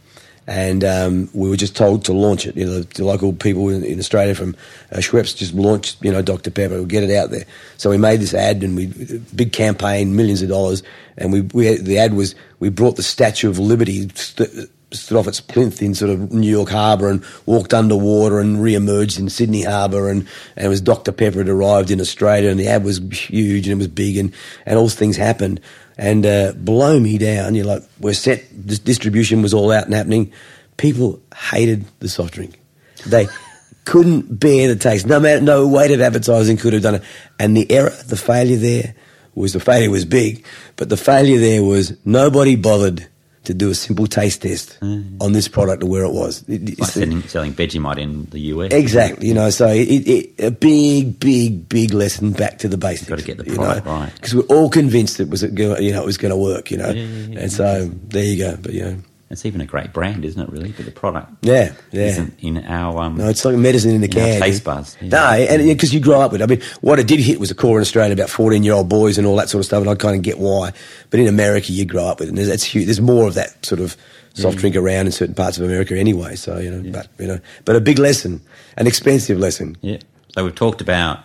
[0.46, 2.58] And um, we were just told to launch it.
[2.58, 4.58] You know, the local people in, in Australia from
[4.92, 6.76] uh, Schweppes just launched, you know, Dr Pepper.
[6.76, 7.46] We'll get it out there.
[7.78, 8.88] So we made this ad, and we
[9.34, 10.84] big campaign, millions of dollars.
[11.18, 15.28] And we, we the ad was we brought the Statue of Liberty st- stood off
[15.28, 19.64] its plinth in sort of New York Harbour and walked underwater and re-emerged in Sydney
[19.64, 23.00] Harbour and, and it was Dr Pepper had arrived in Australia and the ad was
[23.12, 24.34] huge and it was big and,
[24.66, 25.60] and all things happened.
[25.98, 29.94] And uh, blow me down you're like we're set this distribution was all out and
[29.94, 30.32] happening.
[30.78, 32.60] People hated the soft drink.
[33.06, 33.28] They
[33.86, 35.06] couldn't bear the taste.
[35.06, 37.04] No matter no weight of advertising could have done it.
[37.40, 38.96] And the error the failure there
[39.36, 43.08] was the failure was big but the failure there was nobody bothered
[43.44, 45.22] to do a simple taste test mm.
[45.22, 46.44] on this product to where it was.
[46.48, 48.72] It- Like selling, selling Vegemite in the US.
[48.72, 49.50] Exactly, you know.
[49.50, 53.10] So it, it, a big, big, big lesson back to the basics.
[53.10, 53.92] Gotta get the you product know?
[53.94, 54.14] right.
[54.16, 56.90] because we're all convinced it was, you know, it was going to work, you know.
[56.90, 58.58] Yeah, yeah, yeah, and so there you go.
[58.62, 58.98] But you know,
[59.34, 60.50] It's even a great brand, isn't it?
[60.50, 62.06] Really, but the product yeah, yeah.
[62.06, 62.98] isn't in our.
[63.02, 64.40] Um, No, it's like medicine in the can.
[64.40, 65.10] taste buds, yeah.
[65.10, 66.44] No, and because you grow up with it.
[66.44, 68.88] I mean, what it did hit was a core in Australia about 14 year old
[68.88, 70.72] boys and all that sort of stuff, and I kind of get why.
[71.10, 72.30] But in America, you grow up with it.
[72.30, 72.86] And there's, that's huge.
[72.86, 73.98] There's more of that sort of
[74.34, 76.36] soft drink around in certain parts of America anyway.
[76.36, 78.42] So, you know, but, you know, but a big lesson,
[78.78, 79.78] an expensive lesson.
[79.82, 79.98] Yeah.
[80.34, 81.20] So we've talked about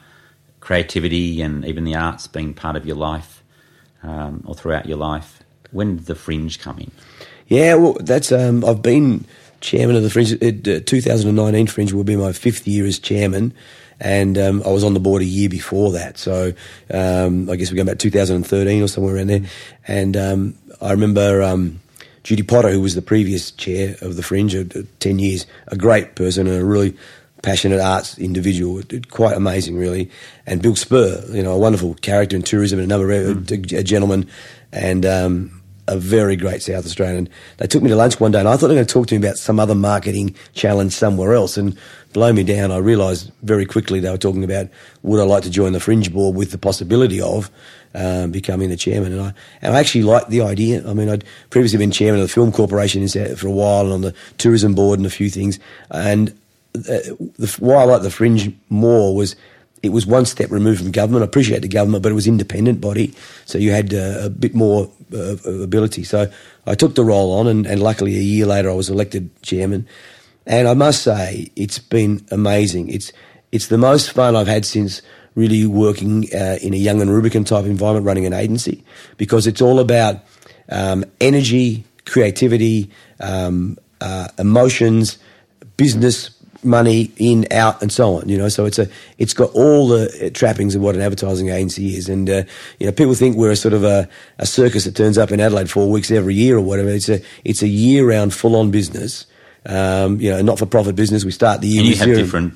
[0.60, 3.42] creativity and even the arts being part of your life
[4.02, 5.42] um, or throughout your life.
[5.70, 6.90] When did the fringe come in?
[7.48, 9.24] Yeah, well, that's um, I've been
[9.60, 10.34] chairman of the Fringe.
[10.34, 13.54] Uh, 2019 Fringe will be my fifth year as chairman,
[13.98, 16.18] and um, I was on the board a year before that.
[16.18, 16.52] So
[16.92, 19.42] um, I guess we're going back 2013 or somewhere around there.
[19.86, 21.80] And um, I remember um,
[22.22, 26.14] Judy Potter, who was the previous chair of the Fringe, uh, 10 years, a great
[26.16, 26.96] person and a really
[27.42, 30.10] passionate arts individual, quite amazing, really.
[30.44, 34.28] And Bill Spurr, you know, a wonderful character in tourism and another a, a gentleman,
[34.70, 35.57] and um,
[35.88, 37.28] a very great South Australian.
[37.56, 39.06] They took me to lunch one day, and I thought they were going to talk
[39.08, 41.56] to me about some other marketing challenge somewhere else.
[41.56, 41.76] And
[42.12, 44.68] blow me down, I realised very quickly they were talking about
[45.02, 47.50] would I like to join the Fringe board with the possibility of
[47.94, 49.12] um, becoming the chairman.
[49.12, 50.88] And I, and I actually liked the idea.
[50.88, 54.00] I mean, I'd previously been chairman of the Film Corporation for a while and on
[54.02, 55.58] the tourism board and a few things.
[55.90, 56.30] And
[56.74, 57.00] uh,
[57.38, 59.36] the, why I liked the Fringe more was
[59.82, 61.22] it was one step removed from government.
[61.22, 63.14] I appreciate the government, but it was independent body,
[63.44, 66.04] so you had uh, a bit more uh, ability.
[66.04, 66.30] So
[66.66, 69.86] I took the role on, and, and luckily a year later I was elected chairman.
[70.46, 72.88] And I must say, it's been amazing.
[72.88, 73.12] It's
[73.52, 75.02] it's the most fun I've had since
[75.34, 78.84] really working uh, in a young and Rubicam type environment, running an agency,
[79.16, 80.16] because it's all about
[80.68, 82.90] um, energy, creativity,
[83.20, 85.18] um, uh, emotions,
[85.76, 86.30] business
[86.64, 88.28] money in, out, and so on.
[88.28, 88.88] You know, so it's a
[89.18, 92.08] it's got all the trappings of what an advertising agency is.
[92.08, 92.42] And uh,
[92.78, 95.40] you know, people think we're a sort of a, a circus that turns up in
[95.40, 96.88] Adelaide four weeks every year or whatever.
[96.90, 99.26] It's a it's a year round full on business.
[99.66, 101.24] Um, you know, not for profit business.
[101.24, 102.54] We start the year And you have different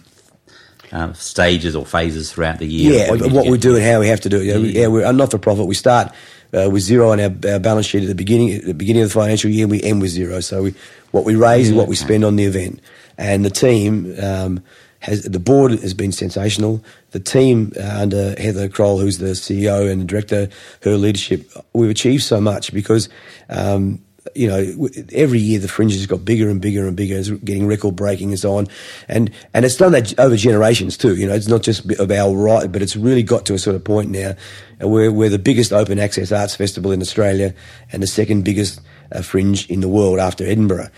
[0.93, 3.07] uh, stages or phases throughout the year.
[3.07, 4.45] yeah, what, to we do and how we have to do it.
[4.45, 5.67] You know, we- yeah, we're not for profit.
[5.67, 6.13] We start
[6.55, 9.09] uh, with zero on our, our balance sheet at the beginning, at the beginning of
[9.09, 10.41] the financial year, and we end with zero.
[10.41, 10.75] So we,
[11.11, 12.81] what we raise is what we spend on the event,
[13.19, 14.15] and the team.
[14.23, 14.63] Um,
[15.01, 16.81] has, the board has been sensational.
[17.11, 20.49] The team uh, under Heather Croall, who's the CEO and director,
[20.83, 23.09] her leadership, we've achieved so much because
[23.49, 24.01] um,
[24.35, 27.17] you know, every year the fringe has got bigger and bigger and bigger.
[27.17, 28.67] It's getting record breaking and so on,
[29.09, 31.17] and and it's done that over generations too.
[31.17, 33.77] You know, it's not just of our right, but it's really got to a sort
[33.77, 34.35] of point now
[34.81, 37.55] where we're the biggest open access arts festival in Australia
[37.91, 38.81] and the second biggest
[39.13, 40.89] uh, fringe in the world after Edinburgh.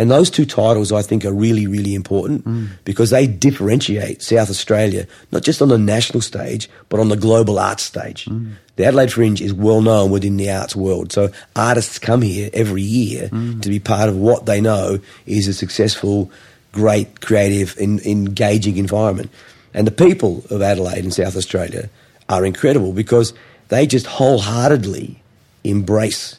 [0.00, 2.68] And those two titles, I think, are really, really important mm.
[2.86, 7.58] because they differentiate South Australia, not just on the national stage, but on the global
[7.58, 8.24] arts stage.
[8.24, 8.54] Mm.
[8.76, 11.12] The Adelaide Fringe is well known within the arts world.
[11.12, 13.60] So artists come here every year mm.
[13.60, 16.32] to be part of what they know is a successful,
[16.72, 19.30] great, creative, en- engaging environment.
[19.74, 21.90] And the people of Adelaide and South Australia
[22.26, 23.34] are incredible because
[23.68, 25.22] they just wholeheartedly
[25.62, 26.38] embrace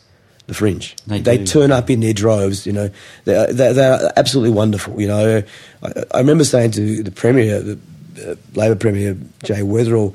[0.51, 0.97] the fringe.
[1.07, 2.65] They they turn up in their droves.
[2.65, 2.89] You know,
[3.23, 4.99] they're, they're, they're absolutely wonderful.
[4.99, 5.43] You know,
[5.81, 7.79] I, I remember saying to the premier, the
[8.27, 10.13] uh, Labor Premier Jay Weatherill,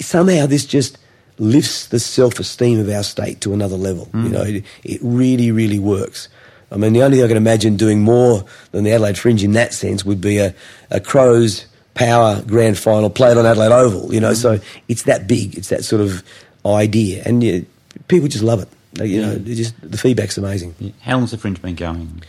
[0.00, 0.96] somehow this just
[1.38, 4.08] lifts the self-esteem of our state to another level.
[4.14, 6.28] You know, it, it really, really works.
[6.72, 9.52] I mean, the only thing I can imagine doing more than the Adelaide Fringe in
[9.52, 10.54] that sense would be a,
[10.90, 14.14] a Crows Power Grand Final played on Adelaide Oval.
[14.14, 15.58] You know, so it's that big.
[15.58, 16.22] It's that sort of
[16.64, 17.60] idea, and yeah,
[18.08, 18.68] people just love it.
[18.94, 20.74] They- You know, just the feedback's amazing.
[20.78, 20.90] Yeah.
[21.00, 22.22] How long's the fringe been going?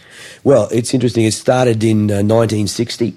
[0.43, 1.25] Well, it's interesting.
[1.25, 3.15] It started in uh, 1960,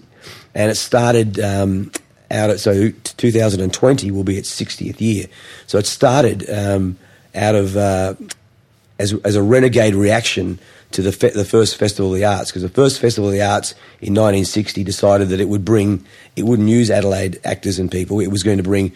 [0.55, 1.91] and it started um,
[2.31, 5.27] out at so 2020 will be its 60th year.
[5.67, 6.99] So it started um,
[7.35, 8.15] out of uh,
[8.99, 10.59] as as a renegade reaction
[10.91, 13.43] to the fe- the first Festival of the Arts because the first Festival of the
[13.43, 16.05] Arts in 1960 decided that it would bring
[16.37, 18.21] it wouldn't use Adelaide actors and people.
[18.21, 18.93] It was going to bring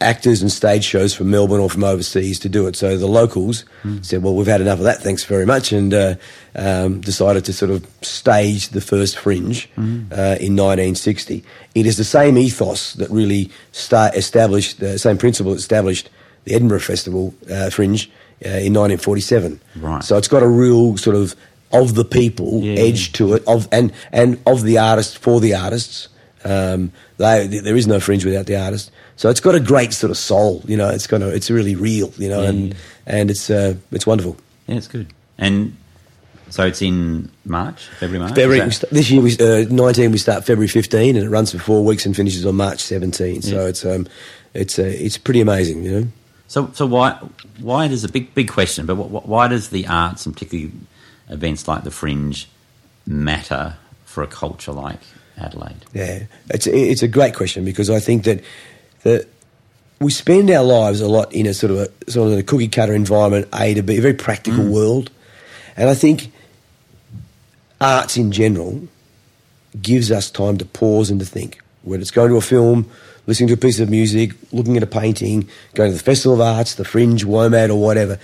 [0.00, 2.76] actors and stage shows from Melbourne or from overseas to do it.
[2.76, 3.64] So the locals
[4.02, 5.02] said, "Well, we've had enough of that.
[5.02, 6.14] Thanks very much," and uh,
[6.54, 11.44] um, decided to sort of stage the first Fringe uh, in 1960.
[11.74, 16.10] It is the same ethos that really start established the same principle that established
[16.44, 18.10] the Edinburgh Festival uh, Fringe
[18.44, 19.60] uh, in 1947.
[19.76, 20.02] Right.
[20.04, 21.34] So it's got a real sort of
[21.72, 22.80] of the people Yeah.
[22.80, 26.08] edge to it, of and and of the artists for the artists.
[26.44, 28.90] Um, they, there is no fringe without the artist.
[29.18, 30.88] So it's got a great sort of soul, you know.
[30.88, 34.36] It's got a, it's really real, you know, and and it's uh, it's wonderful.
[34.68, 35.08] Yeah, it's good.
[35.36, 35.76] And
[36.50, 38.34] so it's in March, February, March.
[38.36, 41.58] February, st- this year, we, uh, 19, we start February 15, and it runs for
[41.58, 43.42] four weeks and finishes on March 17.
[43.42, 44.06] So it's um,
[44.54, 46.06] it's uh, it's pretty amazing, you know.
[46.46, 47.18] So, so why
[47.60, 48.86] why does a big big question?
[48.86, 50.72] But wh- wh- why does the arts and particularly
[51.28, 52.48] events like the Fringe
[53.04, 55.00] matter for a culture like
[55.36, 55.84] Adelaide?
[55.92, 58.42] Yeah, it's it's a great question because I think that
[59.02, 59.28] that
[60.00, 62.68] we spend our lives a lot in a sort of a sort of a cookie
[62.68, 64.70] cutter environment, A to B, a very practical mm.
[64.70, 65.10] world,
[65.76, 66.32] and I think
[67.80, 68.88] arts in general
[69.80, 71.60] gives us time to pause and to think.
[71.82, 72.90] Whether it's going to a film,
[73.26, 76.40] listening to a piece of music, looking at a painting, going to the Festival of
[76.40, 78.18] Arts, the Fringe, WOMAD, or whatever,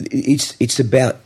[0.00, 1.16] it's it's about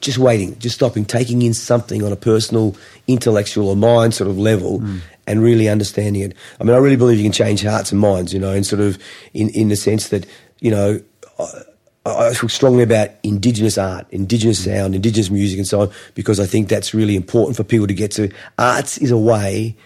[0.00, 2.76] just waiting, just stopping, taking in something on a personal,
[3.06, 5.00] intellectual, or mind sort of level, mm.
[5.26, 6.34] And really understanding it.
[6.60, 8.80] I mean, I really believe you can change hearts and minds, you know, and sort
[8.80, 8.98] of
[9.32, 10.26] in in the sense that
[10.60, 11.00] you know.
[11.38, 11.62] I,
[12.04, 16.46] I feel strongly about Indigenous art, Indigenous sound, Indigenous music, and so on, because I
[16.46, 18.28] think that's really important for people to get to.
[18.58, 19.76] Arts is a way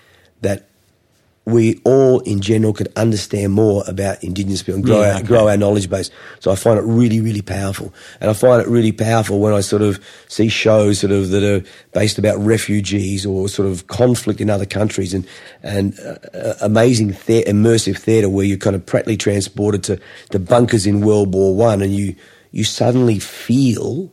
[0.41, 0.67] that
[1.47, 5.27] we all in general could understand more about Indigenous people and grow, Yeah, our, okay.
[5.29, 6.11] grow our knowledge base.
[6.41, 7.95] So I find it really, really powerful.
[8.21, 11.45] And I find it really powerful when I sort of see shows sort of that
[11.45, 15.25] are based about refugees or sort of conflict in other countries and,
[15.63, 20.01] and uh, uh, amazing the- immersive theatre where you're kind of practically transported to,
[20.33, 22.17] the bunkers in World War One and you,
[22.51, 24.13] you suddenly feel,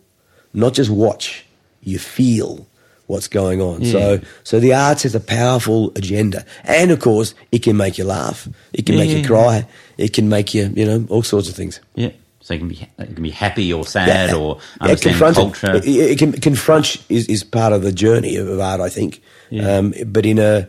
[0.54, 1.46] not just watch,
[1.82, 2.68] you feel
[3.14, 3.86] what's going on.
[3.86, 8.04] So, so the arts has a powerful agenda, and of course, it can make you
[8.04, 9.28] laugh, it can Yeah, make yeah, you yeah.
[9.28, 11.80] cry, it can make you, you know, all sorts of things.
[11.96, 12.10] Yeah.
[12.42, 15.36] So it can be you can be happy or sad Yeah, or yeah, understand confront
[15.36, 15.76] culture.
[15.78, 19.22] It, it, it can, confront is, is part of the journey of, art, I think,
[19.50, 19.78] Yeah.
[19.78, 20.68] um, but in a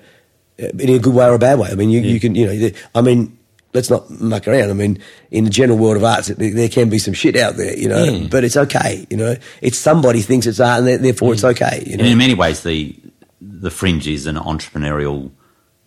[0.59, 1.69] in a good way or a bad way.
[1.73, 2.13] I mean, you, Yeah.
[2.13, 3.37] you can, you know, I mean.
[3.75, 4.71] Let's not muck around.
[4.71, 5.01] I mean,
[5.33, 7.89] in the general world of arts, there, there can be some shit out there, you
[7.89, 8.05] know.
[8.05, 8.29] Yeah.
[8.31, 9.35] But it's okay, you know.
[9.61, 11.49] It's somebody thinks it's art, and there- therefore it's hmm.
[11.49, 12.95] okay, you and in many ways, the
[13.41, 15.31] the Fringe is an entrepreneurial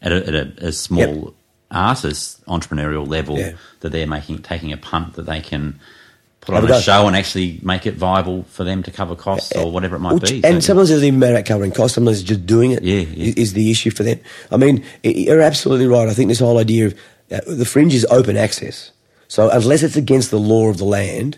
[0.01, 1.33] at a, at a, a small
[1.71, 3.53] artist entrepreneurial level Yeah.
[3.79, 5.79] that they're making taking a punt that they can
[6.41, 9.15] put Have on a a show and actually make it viable for them to cover
[9.15, 10.43] costs or whatever it might Which- be.
[10.43, 11.95] And So- sometimes it doesn't even matter about covering costs.
[11.95, 13.25] Sometimes it's just doing it Yeah, yeah.
[13.29, 14.19] is- is the issue for them.
[14.51, 16.07] I mean, you're absolutely right.
[16.07, 16.95] I think this whole idea of
[17.29, 18.91] the fringe is open access.
[19.27, 21.37] So unless it's against the law of the land,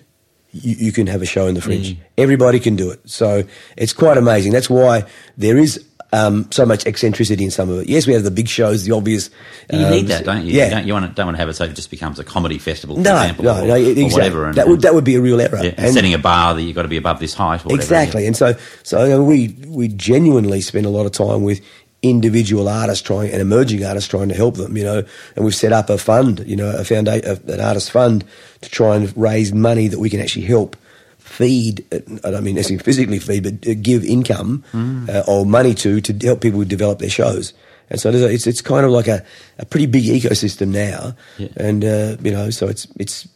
[0.51, 1.97] you, you can have a show in the fringe.
[2.17, 3.01] Everybody can do it.
[3.09, 3.43] So
[3.77, 4.51] it's quite amazing.
[4.51, 5.05] That's why
[5.37, 7.89] there is um, so much eccentricity in some of it.
[7.89, 9.29] Yes, we have the big shows, the obvious.
[9.71, 10.53] you um, need that, don't you?
[10.53, 10.65] Yeah.
[10.65, 12.23] You don't, you want to, don't want to have it so it just becomes a
[12.23, 14.13] comedy festival, for no, example, no, or, no, exactly.
[14.13, 14.45] whatever.
[14.47, 15.59] And, that would that would be a real error.
[15.63, 17.61] yeah, And- setting a bar that you've got to be above this height.
[17.61, 21.43] Or whatever, Exactly, and so so you we we genuinely spend a lot of time
[21.43, 21.61] with
[22.01, 24.77] individual artists trying and emerging artists trying to help them.
[24.77, 25.03] You know,
[25.35, 28.23] and we've set up a fund, you know, a foundation, an artist fund
[28.61, 30.75] to try and raise money that we can actually help
[31.17, 31.85] feed.
[32.23, 36.13] I don't mean necessarily physically feed, but uh, give income uh, or money to to
[36.25, 37.53] help people develop their shows.
[37.91, 39.23] And so a, it's it's kind of like a,
[39.57, 41.47] a pretty big ecosystem now, Yeah.
[41.57, 43.27] and uh, you know, so it's it's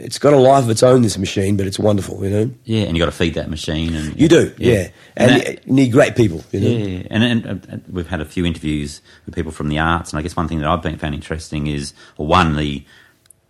[0.00, 1.02] it's got a life of its own.
[1.02, 2.24] This machine, but it's wonderful.
[2.24, 2.50] You know.
[2.64, 3.94] Yeah, and you got to feed that machine.
[3.94, 4.88] And You do, yeah.
[5.16, 6.68] And And, that- you need great people, you know.
[6.68, 10.18] Yeah, and, and, and we've had a few interviews with people from the arts, and
[10.18, 12.84] I guess one thing that I've been found interesting is, well, one the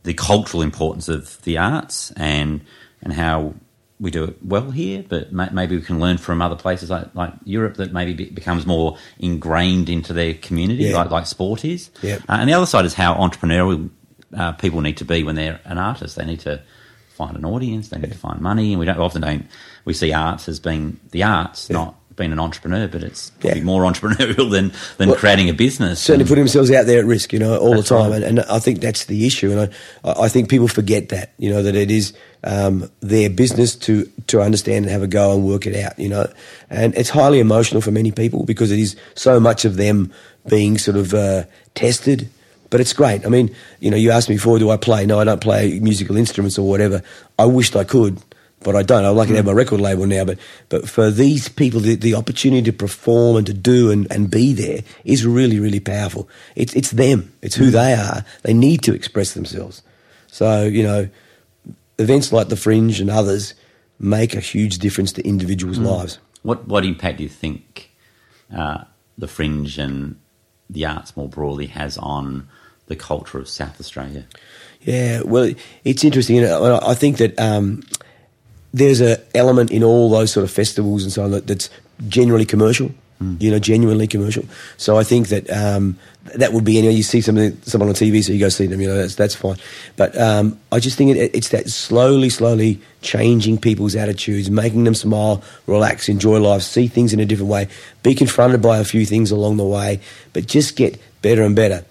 [0.03, 2.63] the cultural importance of the arts and
[3.03, 3.55] and how
[3.99, 7.15] we do it well here, but ma- maybe we can learn from other places like,
[7.15, 10.97] like Europe that maybe be, becomes more ingrained into their community, Yeah.
[10.97, 11.91] like like sport is.
[12.01, 12.15] Yeah.
[12.27, 13.91] Uh, and the other side is how entrepreneurial
[14.37, 16.17] uh, people need to be when they're an artist.
[16.17, 16.61] They need to
[17.09, 19.47] find an audience, they need to find money, and we don't often don't
[19.85, 23.65] we see arts as being the arts, not being an entrepreneur, but it's probably Yeah.
[23.65, 26.01] more entrepreneurial than than Well, creating a business.
[26.01, 28.11] Certainly And- putting themselves out there at risk, you know, all the time.
[28.11, 28.23] right.
[28.23, 29.51] And, and I think that's the issue.
[29.53, 29.73] And
[30.05, 32.13] I, I think people forget that, you know, that it is
[32.45, 36.09] um, their business to, to understand and have a go and work it out, you
[36.09, 36.27] know.
[36.69, 40.13] And it's highly emotional for many people because it is so much of them
[40.49, 42.29] being sort of uh, tested.
[42.71, 43.27] But it's great.
[43.27, 45.05] I mean, you know, you asked me before, do I play?
[45.05, 47.03] No, I don't play musical instruments or whatever.
[47.39, 48.23] I wished I could,
[48.61, 49.05] but I don't.
[49.05, 49.49] I'm lucky to have mm.
[49.49, 50.25] my record label now.
[50.25, 54.31] But but for these people, the, the opportunity to perform and to do and, and
[54.31, 56.29] be there is really, really powerful.
[56.55, 57.33] It's it's them.
[57.43, 57.73] It's who mm.
[57.73, 58.25] they are.
[58.43, 59.83] They need to express themselves.
[60.29, 61.09] So you know,
[61.99, 63.55] events like the Fringe and others
[63.99, 65.87] make a huge difference to individuals' mm.
[65.87, 66.19] lives.
[66.43, 67.91] What what impact do you think
[68.55, 68.85] uh,
[69.19, 70.17] the fringe and
[70.69, 72.49] the arts more broadly has on
[72.91, 74.27] the culture of South Australia?
[74.83, 76.37] Yeah, well, it's interesting.
[76.37, 77.83] You know, I think that um,
[78.75, 81.71] there's an element in all those sort of festivals and so on that, that's
[82.09, 82.91] generally commercial.
[83.39, 84.45] you know, genuinely commercial.
[84.79, 85.99] So I think that um,
[86.37, 88.67] that would be, you know, you see something, someone on TV, so you go see
[88.67, 89.57] them, you know, that's, that's fine.
[89.97, 94.95] But um, I just think it, it's that slowly, slowly changing people's attitudes, making them
[94.95, 97.69] smile, relax, enjoy life, see things in a different way,
[98.03, 100.01] be confronted by a few things along the way,
[100.33, 101.85] but just get better and better.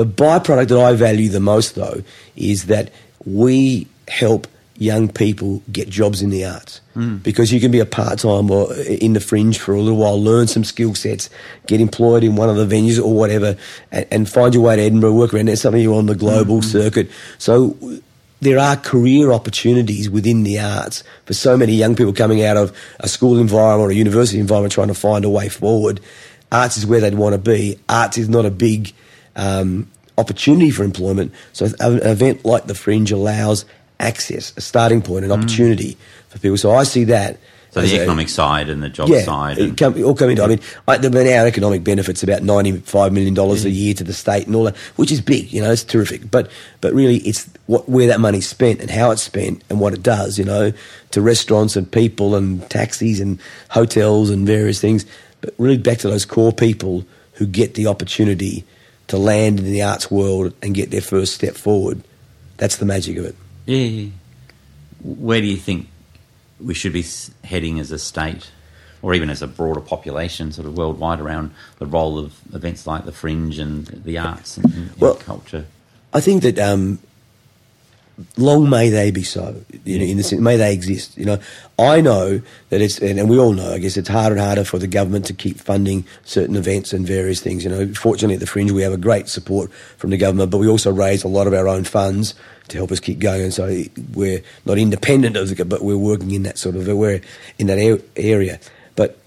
[0.00, 2.02] The byproduct that I value the most, though,
[2.34, 2.90] is that
[3.26, 4.46] we help
[4.78, 6.80] young people get jobs in the arts.
[6.96, 7.22] Mm.
[7.22, 10.48] because you can be a part-time or in the fringe for a little while learn
[10.48, 11.30] some skill sets
[11.66, 13.56] get employed in one of the venues or whatever
[13.92, 15.56] and, and find your way to edinburgh work around there.
[15.56, 16.78] Something you're on the global mm-hmm.
[16.78, 17.10] circuit.
[17.36, 17.76] So
[18.40, 22.74] there are career opportunities within the arts for so many young people coming out of
[23.00, 26.00] a school environment or a university environment trying to find a way forward.
[26.50, 27.78] Arts is where they'd want to be.
[27.88, 28.94] Arts is not a big
[29.36, 33.64] um, opportunity for employment so an event like the fringe allows
[34.00, 35.38] access, a starting point, an mm.
[35.38, 35.96] opportunity
[36.28, 36.56] for people.
[36.56, 37.38] So I see that.
[37.72, 39.56] So the economic a, side and the job yeah, side.
[39.56, 40.42] It come, all come into.
[40.42, 43.70] I mean, I, the, our economic benefits about ninety-five million dollars yeah.
[43.70, 45.52] a year to the state and all that, which is big.
[45.52, 46.28] You know, it's terrific.
[46.32, 46.50] But
[46.80, 50.02] but really, it's what where that money's spent and how it's spent and what it
[50.02, 50.36] does.
[50.36, 50.72] You know,
[51.12, 55.06] to restaurants and people and taxis and hotels and various things.
[55.40, 57.04] But really, back to those core people
[57.34, 58.64] who get the opportunity
[59.10, 62.02] to land in the arts world and get their first step forward.
[62.58, 63.36] That's the magic of it.
[63.66, 64.10] Yeah.
[65.02, 65.88] Where do you think
[66.60, 67.04] we should be
[67.42, 68.50] heading as a state,
[69.02, 73.04] or even as a broader population, sort of worldwide, around the role of events like
[73.04, 75.66] the Fringe and the arts and, and well, culture?
[76.12, 77.00] I think that um,
[78.36, 79.54] long may they be so.
[79.84, 81.16] You know, in the sense, may they exist.
[81.16, 81.38] You know,
[81.78, 83.72] I know that it's, and we all know.
[83.72, 87.06] I guess it's harder and harder for the government to keep funding certain events and
[87.06, 87.64] various things.
[87.64, 90.58] You know, fortunately at the Fringe we have a great support from the government, but
[90.58, 92.34] we also raise a lot of our own funds
[92.68, 93.42] to help us keep going.
[93.42, 93.82] And so
[94.14, 97.20] we're not independent of the, but we're working in that sort of we're
[97.58, 98.60] in that area.
[98.96, 99.18] But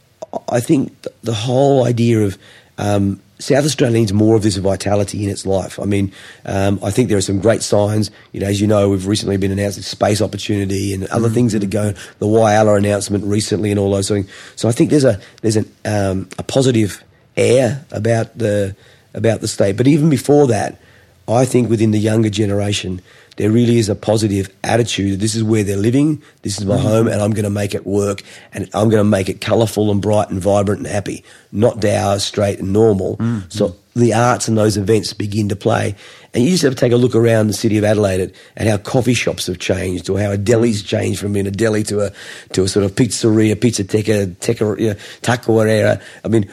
[0.49, 2.37] I think the whole idea of
[2.77, 5.79] um, South Australia needs more of this vitality in its life.
[5.79, 6.13] I mean,
[6.45, 8.09] um, I think there are some great signs.
[8.31, 11.35] You know, as you know, we've recently been announced space opportunity and other mm-hmm.
[11.35, 11.95] things that are going.
[12.19, 14.29] The Whyalla announcement recently and all those things.
[14.55, 17.03] So I think there's a there's an, um, a positive
[17.35, 18.75] air about the
[19.13, 19.77] about the state.
[19.77, 20.79] But even before that,
[21.27, 23.01] I think within the younger generation,
[23.37, 25.19] there really is a positive attitude.
[25.19, 26.21] This is where they're living.
[26.43, 26.87] This is my mm-hmm.
[26.87, 28.21] home, and I'm going to make it work,
[28.53, 32.19] and I'm going to make it colourful and bright and vibrant and happy, not dour,
[32.19, 33.17] straight, and normal.
[33.17, 33.49] Mm-hmm.
[33.49, 35.95] So the arts and those events begin to play.
[36.33, 38.77] And you just have to take a look around the city of Adelaide at, how
[38.77, 42.11] coffee shops have changed, or how a deli's changed from being a deli to a
[42.53, 46.01] to a sort of pizzeria, pizza teca, teca, you know, taqueria.
[46.23, 46.51] I mean,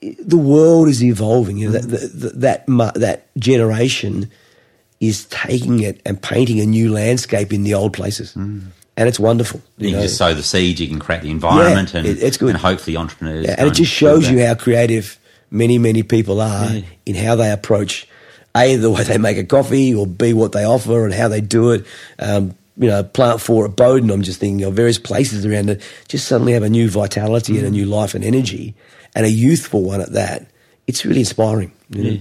[0.00, 1.58] the world is evolving.
[1.58, 4.30] You know, that, that that that generation
[5.00, 8.34] is taking it and painting a new landscape in the old places.
[8.34, 8.66] Mm.
[8.96, 9.60] And it's wonderful.
[9.76, 12.36] You, you can just sow the seed, you can create the environment, yeah, and, it's
[12.36, 12.50] good.
[12.50, 13.46] and hopefully entrepreneurs.
[13.46, 15.18] Yeah, and it just shows you how creative
[15.50, 16.82] many, many people are yeah.
[17.06, 18.08] in how they approach
[18.56, 21.40] A, the way they make a coffee, or B, what they offer and how they
[21.40, 21.86] do it.
[22.18, 25.82] Um, you know, Plant 4 at Bowden, I'm just thinking of various places around it,
[26.08, 27.58] just suddenly have a new vitality mm.
[27.58, 28.74] and a new life and energy,
[29.14, 30.48] and a youthful one at that.
[30.88, 31.72] It's really inspiring.
[31.90, 32.18] You know?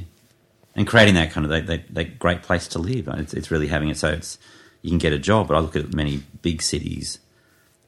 [0.78, 3.08] And creating that kind of that, that, that, great place to live.
[3.08, 4.38] It's, it's really having it so it's
[4.84, 5.48] you can get a job.
[5.48, 7.20] But I look at many big cities,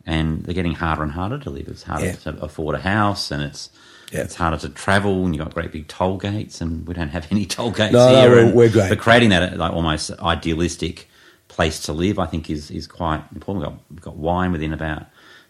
[0.06, 1.68] and they're getting harder and harder to live.
[1.68, 2.14] It's harder yeah.
[2.14, 3.70] to afford a house, and it's
[4.12, 4.22] yeah.
[4.22, 5.24] it's harder to travel.
[5.24, 8.10] And you've got great big toll gates, and we don't have any toll gates no,
[8.10, 8.30] here.
[8.30, 8.90] No, we're, we're great.
[8.90, 11.08] But creating that like almost idealistic
[11.48, 13.66] place to live, I think, is is quite important.
[13.66, 15.06] We've got, we've got wine within about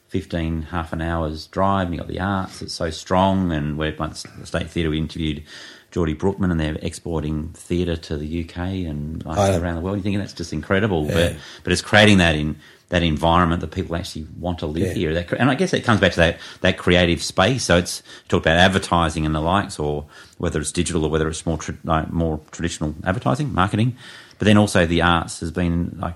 [0.10, 1.88] 15, half an hour's drive.
[1.88, 3.54] And you've got the arts, it's so strong.
[3.54, 5.44] And we're once the State Theatre, we interviewed
[5.92, 9.60] Geordie Brookman and they're exporting theatre to the UK and like, oh.
[9.60, 9.98] around the world.
[9.98, 11.14] You're thinking that's just incredible, yeah.
[11.14, 12.58] but but it's creating that in
[12.90, 14.94] that environment that people actually want to live yeah.
[14.94, 15.14] here.
[15.14, 17.64] That, and I guess it comes back to that that creative space.
[17.64, 20.06] So it's talk about advertising and the likes, or
[20.38, 23.98] whether it's digital or whether it's more tra- like more traditional advertising, marketing.
[24.38, 26.16] But then also the arts has been like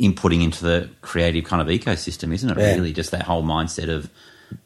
[0.00, 2.58] inputting into the creative kind of ecosystem, isn't it?
[2.58, 2.74] Yeah.
[2.74, 4.10] Really, just that whole mindset of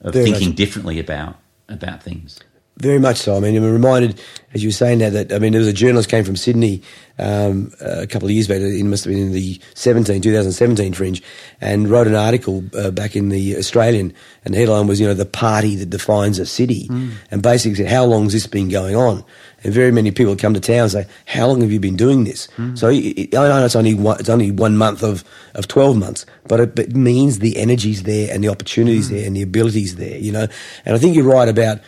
[0.00, 1.36] of thinking differently about
[1.68, 2.38] about things.
[2.78, 3.36] Very much so.
[3.36, 4.20] I mean, I'm reminded,
[4.52, 6.82] as you were saying that, that I mean, there was a journalist came from Sydney
[7.18, 8.60] um, a couple of years back.
[8.60, 11.22] It must have been in the 17, 2017 Fringe,
[11.60, 14.12] and wrote an article uh, back in the Australian,
[14.44, 17.12] and the headline was, you know, the party that defines a city, mm.
[17.30, 19.24] and basically said, how long has this been going on?
[19.64, 22.24] And very many people come to town and say, how long have you been doing
[22.24, 22.46] this?
[22.56, 22.78] Mm.
[22.78, 25.24] So it, I know it's only one, it's only one month of,
[25.54, 29.12] of 12 months, but it, it means the energy's there and the opportunities mm.
[29.12, 30.46] there and the abilities there, you know.
[30.84, 31.80] And I think you're right about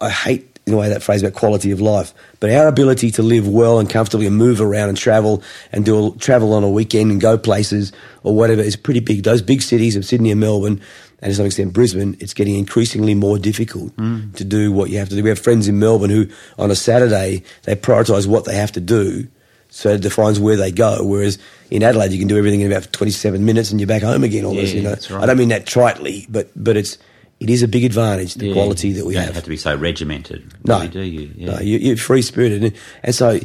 [0.00, 2.12] I hate in a way that phrase about quality of life.
[2.40, 5.42] But our ability to live well and comfortably and move around and travel
[5.72, 7.90] and do a, travel on a weekend and go places
[8.22, 9.22] or whatever is pretty big.
[9.22, 10.80] Those big cities of Sydney and Melbourne
[11.20, 14.34] and to some extent Brisbane, it's getting increasingly more difficult Mm.
[14.36, 15.22] to do what you have to do.
[15.22, 16.26] We have friends in Melbourne who,
[16.58, 19.26] on a Saturday, they prioritise what they have to do,
[19.70, 21.02] so it defines where they go.
[21.02, 21.38] Whereas
[21.70, 24.44] in Adelaide, you can do everything in about 27 minutes and you're back home again.
[24.44, 24.90] All Yeah, you know.
[25.10, 25.22] right.
[25.22, 26.98] I don't mean that tritely, but but it's
[27.40, 28.52] it is a big advantage the Yeah.
[28.54, 29.22] quality that we have.
[29.22, 29.44] you don't have.
[29.44, 30.52] to be so regimented.
[30.64, 31.30] No, really, do you?
[31.36, 31.46] Yeah.
[31.54, 32.74] no, you, you're free spirited,
[33.04, 33.38] and, so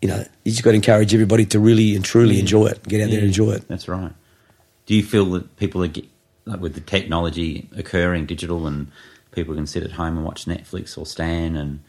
[0.00, 2.82] you know you just got to encourage everybody to really and truly enjoy it.
[2.84, 3.68] Get out there and enjoy it.
[3.68, 4.12] That's right.
[4.86, 5.90] Do you feel that people are
[6.46, 8.90] like with the technology occurring, digital, and
[9.32, 11.80] people can sit at home and watch Netflix or Stan and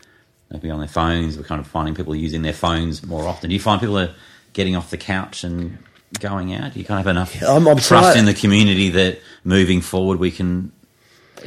[0.52, 1.38] maybe on their phones?
[1.38, 3.50] We're kind of finding people using their phones more often.
[3.50, 4.14] Do you find people are
[4.52, 5.78] getting off the couch and
[6.20, 6.74] going out?
[6.74, 9.80] Do you kind of have enough I'm- I'm trust trying- in the community that moving
[9.80, 10.72] forward we can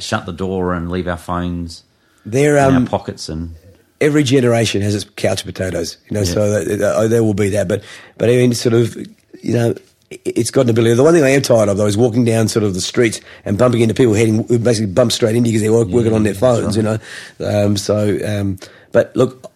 [0.00, 1.82] shut the door and leave our phones
[2.24, 3.54] There, in um, our pockets and
[4.00, 6.24] every generation has its couch potatoes, you know.
[6.24, 7.82] So that, oh, there will be that, but
[8.18, 9.70] but I mean, sort of, you know,
[10.10, 10.94] it- it's got an ability.
[10.94, 13.20] The one thing I am tired of though is walking down sort of the streets
[13.44, 16.12] and bumping into people heading who basically bump straight into you because they're work, working
[16.12, 16.98] on their phones, you know.
[17.40, 18.58] Um, so, um,
[18.92, 19.50] but look,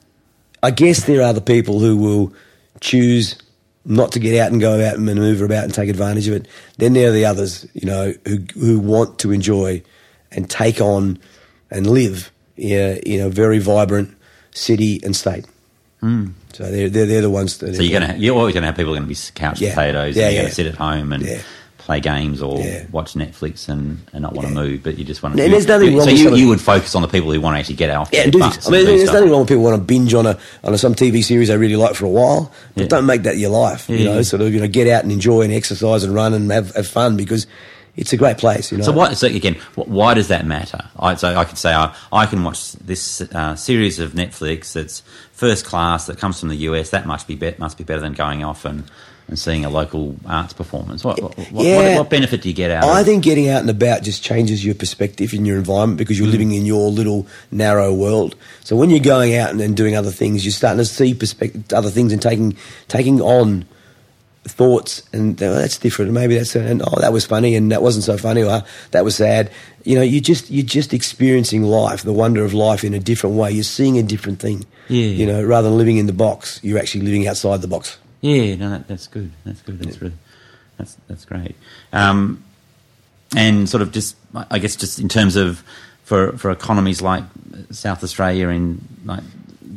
[0.63, 2.33] I guess there are the people who will
[2.81, 3.37] choose
[3.85, 6.49] not to get out and go out and manoeuvre about and take advantage of it.
[6.79, 9.83] Then there are the others, you know, who who want to enjoy
[10.37, 11.19] and take on
[11.71, 14.17] and live in a, in a very vibrant
[14.53, 15.47] city and state.
[16.01, 16.29] Hmm.
[16.53, 17.75] So they're, they're they're the ones that.
[17.75, 19.71] So you're gonna you're always gonna have people going to be couch Yeah.
[19.75, 20.15] potatoes.
[20.17, 20.43] Yeah, and you're yeah.
[20.43, 21.41] going to sit at home and Yeah.
[21.79, 22.59] play games or
[22.93, 25.51] watch Netflix and, and not want to move, but you just want And to.
[25.51, 27.61] there's nothing you, wrong So you, you would focus on the people who want to
[27.61, 28.11] actually get off.
[28.13, 28.67] Yeah, and do this.
[28.67, 29.15] I mean, there's stuff.
[29.15, 31.57] nothing wrong with people want to binge on a on a, some TV series they
[31.57, 33.89] really like for a while, but don't make that your life.
[33.89, 36.51] You know, sort of you know get out and enjoy and exercise and run and
[36.51, 37.47] have, have fun because
[37.97, 38.71] it's a great place.
[38.71, 38.85] You know.
[38.85, 39.15] So why?
[39.15, 40.81] So again, why does that matter?
[40.99, 45.03] I, so I could say I, I can watch this uh, series of Netflix that's
[45.33, 46.91] first class that comes from the US.
[46.91, 48.85] That must be, be must be better than going off and,
[49.29, 51.05] and seeing a local arts performance.
[51.05, 51.99] What, what, what, Yeah.
[51.99, 52.85] what benefit do you get out?
[52.85, 52.93] Of it?
[52.93, 56.21] I think getting out and about just changes your perspective in your environment because Mm.
[56.21, 58.37] you're living in your little narrow world.
[58.63, 61.65] So when you're going out and then doing other things, you're starting to see perspective,
[61.73, 62.57] other things and taking
[62.89, 63.65] taking on
[64.49, 66.13] thoughts and oh, that's different.
[66.13, 69.17] Maybe that's and oh that was funny and that wasn't so funny or that was
[69.17, 69.51] sad.
[69.85, 73.37] You know, you just you're just experiencing life, the wonder of life in a different
[73.37, 73.53] way.
[73.53, 74.65] You're seeing a different thing.
[74.89, 75.07] Yeah.
[75.07, 77.99] You know, rather than living in the box, you're actually living outside the box.
[78.21, 79.31] Yeah, no, that, that's good.
[79.45, 79.79] That's good.
[79.79, 80.15] That's really,
[80.79, 81.57] that's that's great.
[81.93, 82.43] Um,
[83.37, 85.63] and sort of just, I guess, just in terms of
[86.05, 87.25] for for economies like
[87.71, 89.25] South Australia in like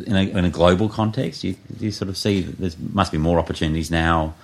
[0.06, 3.18] in a, in a global context, you you sort of see that there must be
[3.18, 4.36] more opportunities now,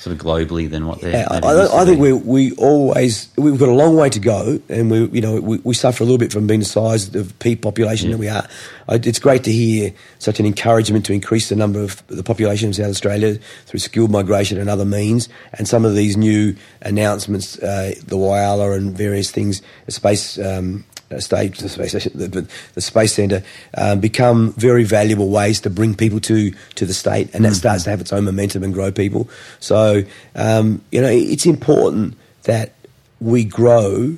[0.00, 1.12] sort of globally than what there.
[1.12, 4.08] Yeah, I, maybe used to I, think we we always we've got a long way
[4.08, 6.66] to go, and we you know we, we suffer a little bit from being the
[6.66, 8.48] size of peak population that we are.
[8.88, 12.70] I, it's great to hear such an encouragement to increase the number of the population
[12.70, 17.58] of South Australia through skilled migration and other means, and some of these new announcements,
[17.58, 20.38] uh, the Whyalla and various things, space.
[20.38, 20.84] Um,
[21.18, 23.42] stage, the space station, the, the, space centre,
[23.76, 27.84] um, become very valuable ways to bring people to to the state, and that starts
[27.84, 29.28] to have its own momentum and grow people.
[29.58, 30.04] So,
[30.36, 32.74] um, you know, it's important that
[33.20, 34.16] we grow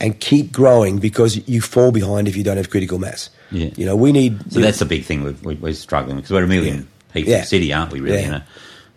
[0.00, 3.30] and keep growing because you fall behind if you don't have critical mass.
[3.50, 3.70] Yeah.
[3.76, 4.52] You know, we need.
[4.52, 7.12] So that's the big thing we're, we're, we're struggling because we're a million Yeah.
[7.14, 7.44] people Yeah.
[7.44, 8.00] city, aren't we?
[8.00, 8.24] Really, Yeah.
[8.24, 8.42] You know,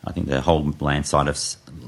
[0.05, 1.37] I think the whole land side of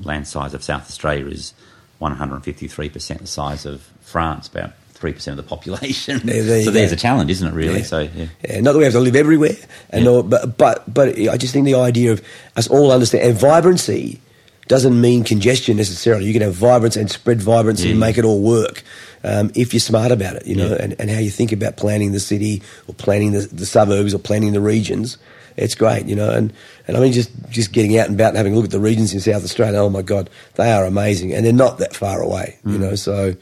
[0.03, 1.53] land size of South Australia is
[1.99, 6.19] 153 percent the size of France, about three percent of the population.
[6.25, 6.95] There- there so there's go.
[6.95, 7.53] a challenge, isn't it?
[7.53, 7.79] Really?
[7.79, 7.83] Yeah.
[7.85, 8.25] So yeah.
[8.47, 9.55] Yeah, not that we have to live everywhere,
[9.91, 10.11] and Yeah.
[10.11, 12.21] all, but but but I just think the idea of
[12.55, 14.19] us all understand and vibrancy
[14.67, 16.25] doesn't mean congestion necessarily.
[16.25, 18.83] You can have vibrance and spread vibrancy and make it all work
[19.23, 22.11] um, if you're smart about it, you know, and, and how you think about planning
[22.11, 25.17] the city or planning the, the suburbs or planning the regions.
[25.59, 26.53] It's great, you know, and,
[26.87, 28.79] and I mean just just getting out and about and having a look at the
[28.79, 29.79] regions in South Australia.
[29.79, 32.95] Oh my God, they are amazing, and they're not that far away, you know.
[32.95, 33.35] So you